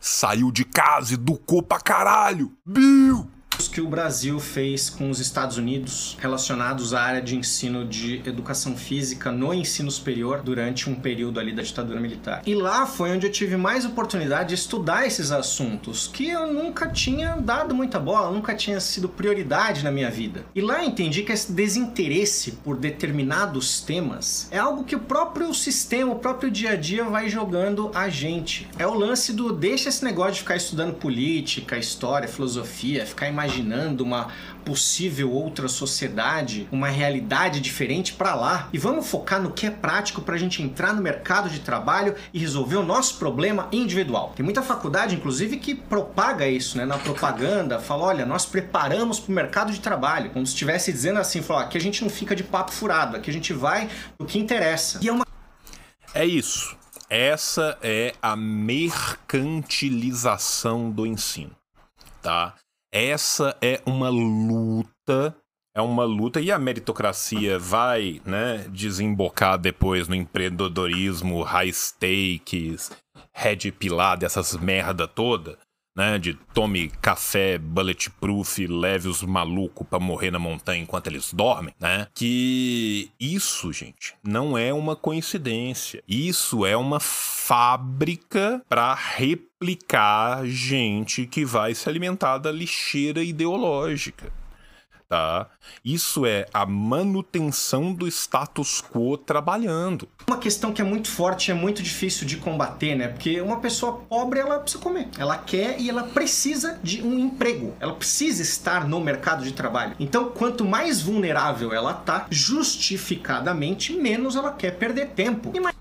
Saiu 0.00 0.52
de 0.52 0.64
casa, 0.64 1.14
educou 1.14 1.62
pra 1.62 1.80
caralho. 1.80 2.52
Bill! 2.64 3.28
Que 3.66 3.80
o 3.80 3.88
Brasil 3.88 4.38
fez 4.38 4.88
com 4.88 5.10
os 5.10 5.18
Estados 5.18 5.56
Unidos 5.56 6.16
relacionados 6.20 6.94
à 6.94 7.02
área 7.02 7.20
de 7.20 7.34
ensino 7.34 7.84
de 7.84 8.22
educação 8.24 8.76
física 8.76 9.32
no 9.32 9.52
ensino 9.52 9.90
superior 9.90 10.42
durante 10.42 10.88
um 10.88 10.94
período 10.94 11.40
ali 11.40 11.52
da 11.52 11.62
ditadura 11.62 11.98
militar. 11.98 12.42
E 12.46 12.54
lá 12.54 12.86
foi 12.86 13.10
onde 13.10 13.26
eu 13.26 13.32
tive 13.32 13.56
mais 13.56 13.84
oportunidade 13.84 14.50
de 14.50 14.54
estudar 14.54 15.06
esses 15.06 15.32
assuntos 15.32 16.06
que 16.06 16.28
eu 16.28 16.52
nunca 16.52 16.88
tinha 16.88 17.36
dado 17.36 17.74
muita 17.74 17.98
bola, 17.98 18.30
nunca 18.30 18.54
tinha 18.54 18.78
sido 18.78 19.08
prioridade 19.08 19.82
na 19.82 19.90
minha 19.90 20.10
vida. 20.10 20.44
E 20.54 20.60
lá 20.60 20.84
entendi 20.84 21.22
que 21.22 21.32
esse 21.32 21.50
desinteresse 21.50 22.52
por 22.52 22.76
determinados 22.76 23.80
temas 23.80 24.46
é 24.50 24.58
algo 24.58 24.84
que 24.84 24.94
o 24.94 25.00
próprio 25.00 25.52
sistema, 25.52 26.12
o 26.12 26.18
próprio 26.18 26.50
dia 26.50 26.72
a 26.72 26.76
dia 26.76 27.04
vai 27.04 27.28
jogando 27.28 27.90
a 27.94 28.08
gente. 28.08 28.68
É 28.78 28.86
o 28.86 28.94
lance 28.94 29.32
do 29.32 29.52
deixa 29.52 29.88
esse 29.88 30.04
negócio 30.04 30.34
de 30.34 30.40
ficar 30.40 30.56
estudando 30.56 30.94
política, 30.94 31.76
história, 31.76 32.28
filosofia, 32.28 33.04
ficar 33.04 33.28
imaginando 33.28 33.47
uma 34.00 34.28
possível 34.64 35.32
outra 35.32 35.66
sociedade, 35.66 36.68
uma 36.70 36.88
realidade 36.88 37.60
diferente 37.60 38.12
para 38.12 38.34
lá 38.34 38.68
e 38.72 38.78
vamos 38.78 39.08
focar 39.08 39.40
no 39.40 39.50
que 39.50 39.66
é 39.66 39.70
prático 39.70 40.20
para 40.20 40.34
a 40.34 40.38
gente 40.38 40.62
entrar 40.62 40.92
no 40.92 41.02
mercado 41.02 41.48
de 41.48 41.60
trabalho 41.60 42.14
e 42.34 42.38
resolver 42.38 42.76
o 42.76 42.82
nosso 42.82 43.18
problema 43.18 43.66
individual. 43.72 44.32
Tem 44.36 44.44
muita 44.44 44.62
faculdade, 44.62 45.14
inclusive, 45.14 45.56
que 45.56 45.74
propaga 45.74 46.46
isso, 46.46 46.76
né? 46.76 46.84
Na 46.84 46.98
propaganda, 46.98 47.78
fala: 47.78 48.04
olha, 48.04 48.26
nós 48.26 48.44
preparamos 48.44 49.18
para 49.18 49.32
o 49.32 49.34
mercado 49.34 49.72
de 49.72 49.80
trabalho, 49.80 50.30
como 50.30 50.46
se 50.46 50.52
estivesse 50.52 50.92
dizendo 50.92 51.18
assim: 51.18 51.40
fala, 51.40 51.62
aqui 51.62 51.78
a 51.78 51.80
gente 51.80 52.02
não 52.02 52.10
fica 52.10 52.36
de 52.36 52.44
papo 52.44 52.72
furado, 52.72 53.16
aqui 53.16 53.30
a 53.30 53.32
gente 53.32 53.52
vai 53.52 53.88
no 54.18 54.26
que 54.26 54.38
interessa. 54.38 54.98
E 55.02 55.08
é 55.08 55.12
uma. 55.12 55.24
É 56.14 56.26
isso. 56.26 56.76
Essa 57.08 57.78
é 57.80 58.14
a 58.20 58.36
mercantilização 58.36 60.90
do 60.90 61.06
ensino, 61.06 61.56
tá? 62.20 62.54
Essa 62.92 63.56
é 63.60 63.80
uma 63.86 64.08
luta, 64.08 65.36
é 65.74 65.80
uma 65.80 66.04
luta 66.04 66.40
e 66.40 66.50
a 66.50 66.58
meritocracia 66.58 67.58
vai, 67.58 68.20
né, 68.24 68.66
desembocar 68.70 69.58
depois 69.58 70.08
no 70.08 70.14
empreendedorismo, 70.14 71.42
high 71.42 71.72
stakes, 71.72 72.90
red 73.32 73.70
pilado, 73.72 74.24
essas 74.24 74.56
merda 74.56 75.06
toda 75.06 75.58
né? 75.98 76.16
De 76.16 76.34
tome 76.54 76.90
café 77.02 77.58
bulletproof, 77.58 78.64
leve 78.68 79.08
os 79.08 79.20
malucos 79.24 79.84
para 79.84 79.98
morrer 79.98 80.30
na 80.30 80.38
montanha 80.38 80.80
enquanto 80.80 81.08
eles 81.08 81.32
dormem, 81.32 81.74
né? 81.80 82.06
Que 82.14 83.10
isso, 83.18 83.72
gente, 83.72 84.14
não 84.22 84.56
é 84.56 84.72
uma 84.72 84.94
coincidência. 84.94 86.02
Isso 86.06 86.64
é 86.64 86.76
uma 86.76 87.00
fábrica 87.00 88.62
para 88.68 88.94
replicar 88.94 90.46
gente 90.46 91.26
que 91.26 91.44
vai 91.44 91.74
se 91.74 91.88
alimentar 91.88 92.38
da 92.38 92.52
lixeira 92.52 93.22
ideológica 93.22 94.32
tá? 95.08 95.46
Isso 95.84 96.26
é 96.26 96.46
a 96.52 96.66
manutenção 96.66 97.92
do 97.92 98.06
status 98.06 98.82
quo 98.82 99.16
trabalhando. 99.16 100.08
Uma 100.28 100.38
questão 100.38 100.72
que 100.72 100.82
é 100.82 100.84
muito 100.84 101.08
forte, 101.08 101.50
é 101.50 101.54
muito 101.54 101.82
difícil 101.82 102.26
de 102.26 102.36
combater, 102.36 102.94
né? 102.94 103.08
Porque 103.08 103.40
uma 103.40 103.58
pessoa 103.60 103.94
pobre, 104.08 104.38
ela 104.38 104.58
precisa 104.58 104.82
comer. 104.82 105.08
Ela 105.18 105.38
quer 105.38 105.80
e 105.80 105.88
ela 105.88 106.02
precisa 106.04 106.78
de 106.82 107.02
um 107.02 107.18
emprego. 107.18 107.74
Ela 107.80 107.94
precisa 107.94 108.42
estar 108.42 108.86
no 108.86 109.00
mercado 109.00 109.42
de 109.42 109.52
trabalho. 109.52 109.96
Então, 109.98 110.30
quanto 110.30 110.64
mais 110.64 111.00
vulnerável 111.00 111.72
ela 111.72 111.94
tá, 111.94 112.26
justificadamente, 112.30 113.94
menos 113.94 114.36
ela 114.36 114.52
quer 114.52 114.72
perder 114.72 115.08
tempo. 115.08 115.52
E 115.54 115.60
mais 115.60 115.78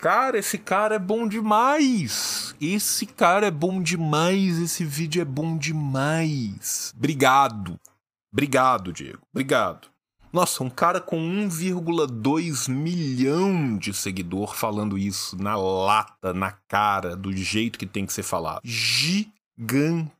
Cara, 0.00 0.38
esse 0.38 0.56
cara 0.56 0.94
é 0.94 0.98
bom 0.98 1.28
demais. 1.28 2.54
Esse 2.58 3.04
cara 3.04 3.48
é 3.48 3.50
bom 3.50 3.82
demais. 3.82 4.58
Esse 4.58 4.82
vídeo 4.82 5.20
é 5.20 5.26
bom 5.26 5.58
demais. 5.58 6.90
Obrigado. 6.96 7.78
Obrigado, 8.32 8.92
Diego. 8.92 9.20
Obrigado. 9.32 9.88
Nossa, 10.32 10.62
um 10.62 10.70
cara 10.70 11.00
com 11.00 11.18
1,2 11.18 12.70
milhão 12.70 13.76
de 13.76 13.92
seguidor 13.92 14.54
falando 14.54 14.96
isso 14.96 15.36
na 15.36 15.56
lata, 15.56 16.32
na 16.32 16.52
cara, 16.52 17.16
do 17.16 17.32
jeito 17.32 17.76
que 17.78 17.86
tem 17.86 18.06
que 18.06 18.12
ser 18.12 18.22
falado. 18.22 18.60
Gigantesco 18.64 20.14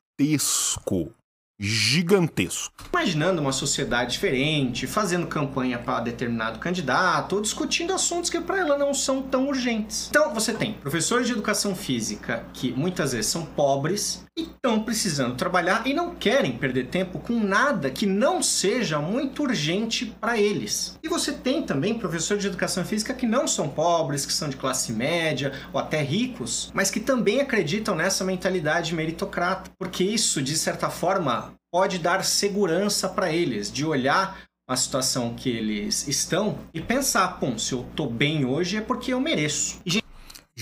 gigantesco. 1.62 2.72
Imaginando 2.90 3.42
uma 3.42 3.52
sociedade 3.52 4.12
diferente, 4.12 4.86
fazendo 4.86 5.26
campanha 5.26 5.78
para 5.78 6.00
determinado 6.00 6.58
candidato, 6.58 7.36
ou 7.36 7.42
discutindo 7.42 7.92
assuntos 7.92 8.30
que 8.30 8.40
para 8.40 8.58
ela 8.58 8.78
não 8.78 8.94
são 8.94 9.20
tão 9.20 9.46
urgentes. 9.46 10.08
Então 10.08 10.32
você 10.32 10.54
tem 10.54 10.72
professores 10.72 11.26
de 11.26 11.34
educação 11.34 11.76
física 11.76 12.46
que 12.54 12.72
muitas 12.72 13.12
vezes 13.12 13.30
são 13.30 13.44
pobres 13.44 14.24
estão 14.42 14.82
precisando 14.82 15.36
trabalhar 15.36 15.86
e 15.86 15.94
não 15.94 16.14
querem 16.14 16.52
perder 16.52 16.86
tempo 16.88 17.18
com 17.18 17.38
nada 17.40 17.90
que 17.90 18.06
não 18.06 18.42
seja 18.42 18.98
muito 18.98 19.42
urgente 19.42 20.06
para 20.20 20.38
eles. 20.38 20.98
E 21.02 21.08
você 21.08 21.32
tem 21.32 21.62
também 21.62 21.98
professores 21.98 22.42
de 22.42 22.48
educação 22.48 22.84
física 22.84 23.14
que 23.14 23.26
não 23.26 23.46
são 23.46 23.68
pobres, 23.68 24.26
que 24.26 24.32
são 24.32 24.48
de 24.48 24.56
classe 24.56 24.92
média 24.92 25.52
ou 25.72 25.80
até 25.80 26.02
ricos, 26.02 26.70
mas 26.74 26.90
que 26.90 27.00
também 27.00 27.40
acreditam 27.40 27.94
nessa 27.94 28.24
mentalidade 28.24 28.94
meritocrata, 28.94 29.70
porque 29.78 30.04
isso 30.04 30.42
de 30.42 30.56
certa 30.56 30.90
forma 30.90 31.52
pode 31.72 31.98
dar 31.98 32.24
segurança 32.24 33.08
para 33.08 33.32
eles, 33.32 33.70
de 33.70 33.84
olhar 33.84 34.38
a 34.68 34.76
situação 34.76 35.34
que 35.34 35.48
eles 35.48 36.06
estão 36.06 36.58
e 36.72 36.80
pensar, 36.80 37.40
pô, 37.40 37.58
se 37.58 37.72
eu 37.72 37.84
tô 37.96 38.06
bem 38.06 38.44
hoje 38.44 38.76
é 38.76 38.80
porque 38.80 39.12
eu 39.12 39.20
mereço. 39.20 39.80
E, 39.84 40.00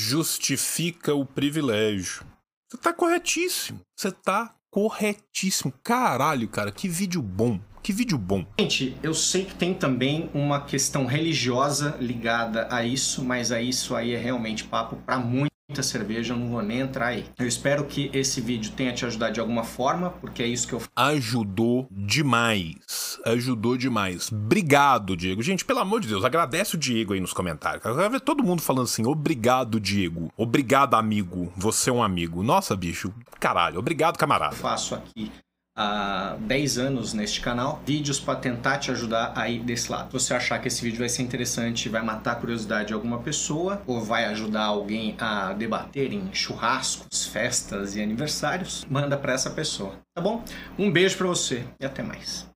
Justifica 0.01 1.12
o 1.12 1.26
privilégio. 1.26 2.24
Você 2.71 2.77
tá 2.77 2.93
corretíssimo. 2.93 3.81
Você 3.97 4.12
tá 4.12 4.55
corretíssimo. 4.71 5.73
Caralho, 5.83 6.47
cara, 6.49 6.71
que 6.71 6.87
vídeo 6.87 7.23
bom. 7.23 7.59
Que 7.83 7.95
vídeo 7.95 8.19
bom. 8.19 8.45
Gente, 8.61 8.95
eu 9.03 9.14
sei 9.14 9.47
que 9.47 9.55
tem 9.55 9.73
também 9.73 10.29
uma 10.35 10.61
questão 10.61 11.07
religiosa 11.07 11.97
ligada 11.99 12.69
a 12.71 12.85
isso, 12.85 13.25
mas 13.25 13.51
a 13.51 13.62
isso 13.62 13.95
aí 13.97 14.12
é 14.12 14.19
realmente 14.19 14.64
papo 14.64 14.97
para 14.97 15.19
muito 15.19 15.58
muita 15.69 15.83
cerveja, 15.83 16.33
eu 16.33 16.39
não 16.39 16.49
vou 16.49 16.62
nem 16.62 16.81
entrar 16.81 17.09
aí. 17.09 17.27
Eu 17.39 17.47
espero 17.47 17.85
que 17.85 18.11
esse 18.14 18.41
vídeo 18.41 18.73
tenha 18.73 18.91
te 18.93 19.05
ajudado 19.05 19.35
de 19.35 19.41
alguma 19.41 19.62
forma, 19.62 20.11
porque 20.12 20.43
é 20.43 20.47
isso 20.47 20.66
que 20.66 20.73
eu 20.73 20.83
Ajudou 20.97 21.87
demais. 21.91 23.19
Ajudou 23.27 23.77
demais. 23.77 24.33
Obrigado, 24.33 25.14
Diego. 25.14 25.43
Gente, 25.43 25.66
pelo 25.66 25.81
amor 25.81 26.01
de 26.01 26.09
Deus, 26.09 26.25
agradece 26.25 26.75
o 26.75 26.79
Diego 26.79 27.12
aí 27.12 27.21
nos 27.21 27.35
comentários. 27.35 27.85
Eu 27.85 27.95
quero 27.95 28.11
ver 28.11 28.21
todo 28.21 28.43
mundo 28.43 28.62
falando 28.62 28.85
assim: 28.85 29.07
obrigado, 29.07 29.79
Diego. 29.79 30.33
Obrigado, 30.39 30.95
amigo. 30.95 31.53
Você 31.55 31.91
é 31.91 31.93
um 31.93 32.03
amigo. 32.03 32.43
Nossa, 32.43 32.75
bicho. 32.75 33.12
Caralho. 33.39 33.79
Obrigado, 33.79 34.16
camarada. 34.16 34.55
Eu 34.55 34.59
faço 34.59 34.95
aqui 34.95 35.31
há 35.79 36.37
10 36.41 36.79
anos 36.79 37.14
neste 37.14 37.41
canal, 37.41 37.81
vídeos 37.87 38.18
para 38.18 38.35
tentar 38.35 38.79
te 38.79 38.91
ajudar 38.91 39.33
aí 39.37 39.61
desse 39.61 39.91
lado. 39.93 40.18
Se 40.18 40.26
você 40.26 40.35
achar 40.35 40.59
que 40.59 40.66
esse 40.66 40.83
vídeo 40.83 40.99
vai 40.99 41.09
ser 41.09 41.22
interessante, 41.22 41.89
vai 41.89 42.03
matar 42.03 42.33
a 42.33 42.35
curiosidade 42.35 42.89
de 42.89 42.95
alguma 42.95 43.20
pessoa, 43.20 43.81
ou 43.87 44.01
vai 44.01 44.24
ajudar 44.24 44.64
alguém 44.64 45.14
a 45.20 45.53
debater 45.53 46.12
em 46.12 46.35
churrascos, 46.35 47.26
festas 47.26 47.95
e 47.95 48.03
aniversários, 48.03 48.85
manda 48.91 49.16
para 49.16 49.33
essa 49.33 49.51
pessoa, 49.51 49.95
tá 50.14 50.20
bom? 50.20 50.43
Um 50.76 50.91
beijo 50.91 51.16
para 51.16 51.29
você 51.29 51.64
e 51.81 51.87
até 51.87 52.03
mais. 52.03 52.49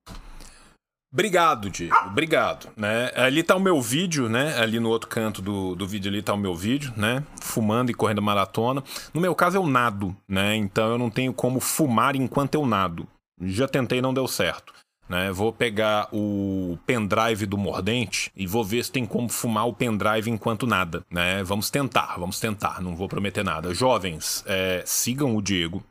Obrigado, 1.13 1.69
Diego. 1.69 1.95
Obrigado, 2.07 2.69
né? 2.75 3.11
Ali 3.15 3.43
tá 3.43 3.55
o 3.55 3.59
meu 3.59 3.79
vídeo, 3.79 4.27
né? 4.27 4.57
Ali 4.57 4.79
no 4.79 4.89
outro 4.89 5.07
canto 5.07 5.43
do, 5.43 5.75
do 5.75 5.85
vídeo 5.85 6.09
ali 6.09 6.23
tá 6.23 6.33
o 6.33 6.37
meu 6.37 6.55
vídeo, 6.55 6.91
né? 6.97 7.23
Fumando 7.39 7.91
e 7.91 7.93
correndo 7.93 8.19
maratona. 8.19 8.83
No 9.13 9.21
meu 9.21 9.35
caso 9.35 9.59
eu 9.59 9.67
nado, 9.67 10.15
né? 10.27 10.55
Então 10.55 10.93
eu 10.93 10.97
não 10.97 11.11
tenho 11.11 11.31
como 11.31 11.59
fumar 11.59 12.15
enquanto 12.15 12.55
eu 12.55 12.65
nado. 12.65 13.07
Já 13.41 13.67
tentei, 13.67 14.01
não 14.01 14.13
deu 14.13 14.27
certo. 14.27 14.73
Né? 15.07 15.31
Vou 15.31 15.51
pegar 15.51 16.07
o 16.13 16.77
pendrive 16.85 17.45
do 17.45 17.57
Mordente 17.57 18.31
e 18.35 18.47
vou 18.47 18.63
ver 18.63 18.83
se 18.83 18.91
tem 18.91 19.05
como 19.05 19.29
fumar 19.29 19.67
o 19.67 19.73
pendrive 19.73 20.29
enquanto 20.29 20.65
nada. 20.65 21.03
Né? 21.09 21.43
Vamos 21.43 21.69
tentar, 21.69 22.17
vamos 22.17 22.39
tentar. 22.39 22.81
Não 22.81 22.95
vou 22.95 23.09
prometer 23.09 23.43
nada. 23.43 23.73
Jovens, 23.73 24.43
é, 24.47 24.83
sigam 24.85 25.35
o 25.35 25.41
Diego. 25.41 25.83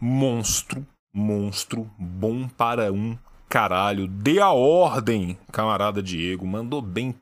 Monstro, 0.00 0.86
monstro, 1.12 1.90
bom 1.98 2.46
para 2.48 2.92
um 2.92 3.18
caralho. 3.48 4.06
Dê 4.06 4.38
a 4.40 4.50
ordem, 4.50 5.38
camarada 5.50 6.02
Diego. 6.02 6.46
Mandou 6.46 6.82
bem 6.82 7.14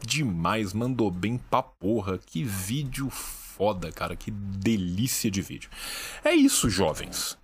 demais, 0.00 0.72
mandou 0.72 1.10
bem 1.10 1.38
pra 1.38 1.62
porra. 1.62 2.18
Que 2.18 2.44
vídeo 2.44 3.10
foda, 3.10 3.90
cara. 3.90 4.14
Que 4.14 4.30
delícia 4.30 5.30
de 5.30 5.42
vídeo. 5.42 5.68
É 6.24 6.32
isso, 6.32 6.70
jovens. 6.70 7.36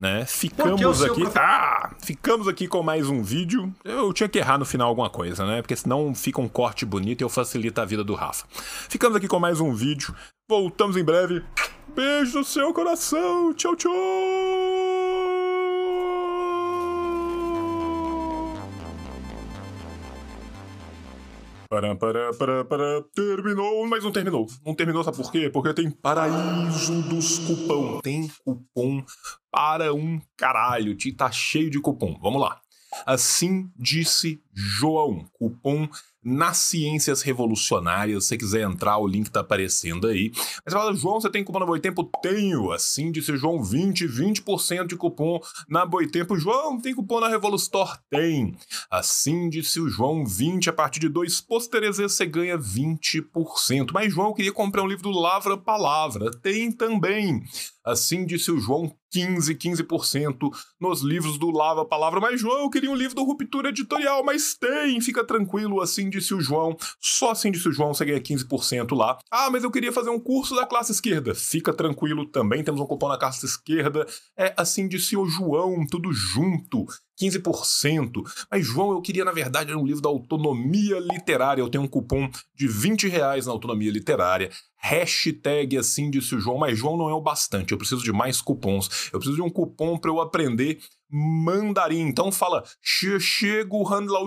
Né? 0.00 0.24
Ficamos 0.26 1.02
aqui. 1.02 1.22
Ah! 1.36 1.90
Ficamos 2.02 2.48
aqui 2.48 2.66
com 2.66 2.82
mais 2.82 3.06
um 3.08 3.22
vídeo. 3.22 3.72
Eu 3.84 4.12
tinha 4.14 4.28
que 4.28 4.38
errar 4.38 4.56
no 4.56 4.64
final 4.64 4.88
alguma 4.88 5.10
coisa, 5.10 5.44
né? 5.44 5.60
Porque 5.60 5.76
senão 5.76 6.14
fica 6.14 6.40
um 6.40 6.48
corte 6.48 6.86
bonito 6.86 7.20
e 7.20 7.24
eu 7.24 7.28
facilito 7.28 7.80
a 7.80 7.84
vida 7.84 8.02
do 8.02 8.14
Rafa. 8.14 8.46
Ficamos 8.88 9.16
aqui 9.16 9.28
com 9.28 9.38
mais 9.38 9.60
um 9.60 9.74
vídeo. 9.74 10.14
Voltamos 10.48 10.96
em 10.96 11.04
breve. 11.04 11.44
Beijo 11.94 12.38
no 12.38 12.44
seu 12.44 12.72
coração. 12.72 13.52
Tchau, 13.52 13.76
tchau. 13.76 14.99
Para, 21.70 21.94
para, 21.94 22.34
para, 22.34 22.64
para, 22.64 23.02
terminou, 23.14 23.86
mas 23.86 24.02
não 24.02 24.10
terminou. 24.10 24.44
Não 24.66 24.74
terminou, 24.74 25.04
sabe 25.04 25.16
por 25.16 25.30
quê? 25.30 25.48
Porque 25.48 25.72
tem 25.72 25.88
paraíso 25.88 27.00
dos 27.02 27.38
cupom. 27.38 28.00
Tem 28.00 28.28
cupom 28.44 29.04
para 29.52 29.94
um 29.94 30.20
caralho. 30.36 30.96
Tá 31.16 31.30
cheio 31.30 31.70
de 31.70 31.80
cupom. 31.80 32.18
Vamos 32.20 32.40
lá. 32.40 32.60
Assim 33.06 33.70
disse 33.76 34.42
João. 34.52 35.24
Cupom 35.32 35.88
nas 36.22 36.58
Ciências 36.58 37.22
Revolucionárias. 37.22 38.24
Se 38.24 38.28
você 38.30 38.36
quiser 38.36 38.62
entrar, 38.62 38.98
o 38.98 39.06
link 39.06 39.30
tá 39.30 39.40
aparecendo 39.40 40.06
aí. 40.06 40.32
Mas 40.64 40.74
fala, 40.74 40.94
João, 40.94 41.20
você 41.20 41.30
tem 41.30 41.42
cupom 41.42 41.58
na 41.58 41.66
Boitempo? 41.66 42.04
Tenho. 42.22 42.72
Assim 42.72 43.10
disse 43.10 43.36
João, 43.36 43.62
20, 43.62 44.06
20% 44.06 44.86
de 44.86 44.96
cupom 44.96 45.40
na 45.68 45.86
Boitempo. 45.86 46.36
João, 46.36 46.80
tem 46.80 46.94
cupom 46.94 47.20
na 47.20 47.28
Revolustore? 47.28 47.98
Tem. 48.10 48.54
Assim 48.90 49.48
disse 49.48 49.80
o 49.80 49.88
João, 49.88 50.24
20, 50.24 50.70
a 50.70 50.72
partir 50.72 51.00
de 51.00 51.08
dois 51.08 51.40
pôsteres 51.40 51.96
você 51.96 52.26
ganha 52.26 52.58
20%. 52.58 53.90
Mas 53.92 54.12
João, 54.12 54.28
eu 54.28 54.34
queria 54.34 54.52
comprar 54.52 54.82
um 54.82 54.88
livro 54.88 55.04
do 55.04 55.10
Lavra 55.10 55.56
Palavra. 55.56 56.30
Tem 56.30 56.70
também. 56.70 57.42
Assim 57.90 58.24
disse 58.24 58.50
o 58.50 58.58
João, 58.58 58.94
15, 59.10 59.54
15% 59.54 60.50
nos 60.80 61.02
livros 61.02 61.38
do 61.38 61.50
Lava 61.50 61.84
Palavra. 61.84 62.20
Mas, 62.20 62.40
João, 62.40 62.60
eu 62.62 62.70
queria 62.70 62.90
um 62.90 62.94
livro 62.94 63.14
do 63.14 63.24
Ruptura 63.24 63.70
Editorial, 63.70 64.24
mas 64.24 64.54
tem, 64.54 65.00
fica 65.00 65.24
tranquilo, 65.24 65.80
assim 65.80 66.08
disse 66.08 66.32
o 66.32 66.40
João. 66.40 66.76
Só 67.00 67.30
assim 67.32 67.50
disse 67.50 67.68
o 67.68 67.72
João, 67.72 67.92
você 67.92 68.04
ganha 68.04 68.20
15% 68.20 68.96
lá. 68.96 69.18
Ah, 69.30 69.50
mas 69.50 69.64
eu 69.64 69.70
queria 69.70 69.92
fazer 69.92 70.10
um 70.10 70.20
curso 70.20 70.54
da 70.54 70.66
classe 70.66 70.92
esquerda. 70.92 71.34
Fica 71.34 71.72
tranquilo, 71.72 72.26
também 72.26 72.62
temos 72.62 72.80
um 72.80 72.86
cupom 72.86 73.08
na 73.08 73.18
classe 73.18 73.44
esquerda. 73.44 74.06
É 74.36 74.54
assim 74.56 74.86
disse 74.86 75.16
o 75.16 75.26
João, 75.26 75.86
tudo 75.86 76.12
junto. 76.12 76.86
15%. 77.20 78.22
Mas, 78.50 78.66
João, 78.66 78.92
eu 78.92 79.02
queria, 79.02 79.24
na 79.24 79.32
verdade, 79.32 79.74
um 79.74 79.84
livro 79.84 80.02
da 80.02 80.08
autonomia 80.08 80.98
literária. 80.98 81.60
Eu 81.60 81.68
tenho 81.68 81.84
um 81.84 81.88
cupom 81.88 82.30
de 82.54 82.66
20 82.66 83.08
reais 83.08 83.46
na 83.46 83.52
autonomia 83.52 83.90
literária. 83.90 84.50
Hashtag 84.76 85.76
assim 85.76 86.10
disse 86.10 86.34
o 86.34 86.40
João, 86.40 86.56
mas 86.56 86.78
João 86.78 86.96
não 86.96 87.10
é 87.10 87.14
o 87.14 87.20
bastante. 87.20 87.72
Eu 87.72 87.78
preciso 87.78 88.02
de 88.02 88.12
mais 88.12 88.40
cupons. 88.40 89.10
Eu 89.12 89.18
preciso 89.18 89.36
de 89.36 89.42
um 89.42 89.50
cupom 89.50 89.98
para 89.98 90.10
eu 90.10 90.20
aprender 90.20 90.78
mandarim. 91.10 92.00
Então 92.00 92.32
fala 92.32 92.64
Xie 92.80 93.64
Guhan 93.64 94.06
Lao. 94.06 94.26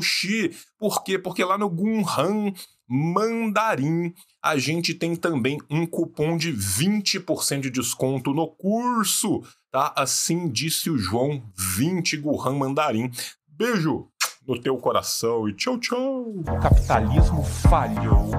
Por 0.78 1.04
quê? 1.04 1.18
Porque 1.18 1.44
lá 1.44 1.58
no 1.58 1.70
Gunhan 1.70 2.54
mandarim 2.88 4.14
a 4.41 4.58
gente 4.58 4.94
tem 4.94 5.16
também 5.16 5.58
um 5.70 5.86
cupom 5.86 6.38
de 6.38 6.54
20% 6.54 7.62
de 7.62 7.70
desconto 7.72 8.34
no 8.34 8.48
curso, 8.48 9.41
tá? 9.74 9.92
Assim 9.96 10.48
disse 10.48 10.90
o 10.92 10.98
João, 10.98 11.42
20 11.56 12.18
Guhan 12.18 12.54
mandarim. 12.54 13.12
Beijo 13.48 14.08
no 14.48 14.60
teu 14.62 14.78
coração 14.78 15.50
e 15.50 15.54
tchau, 15.54 15.80
tchau. 15.80 16.22
O 16.38 16.44
capitalismo 16.62 17.44
falhou, 17.44 18.30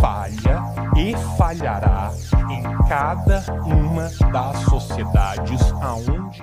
falha 0.00 0.62
e 0.96 1.14
falhará 1.36 2.10
em 2.50 2.62
cada 2.88 3.44
uma 3.64 4.08
das 4.32 4.62
sociedades 4.64 5.60
aonde 5.80 6.42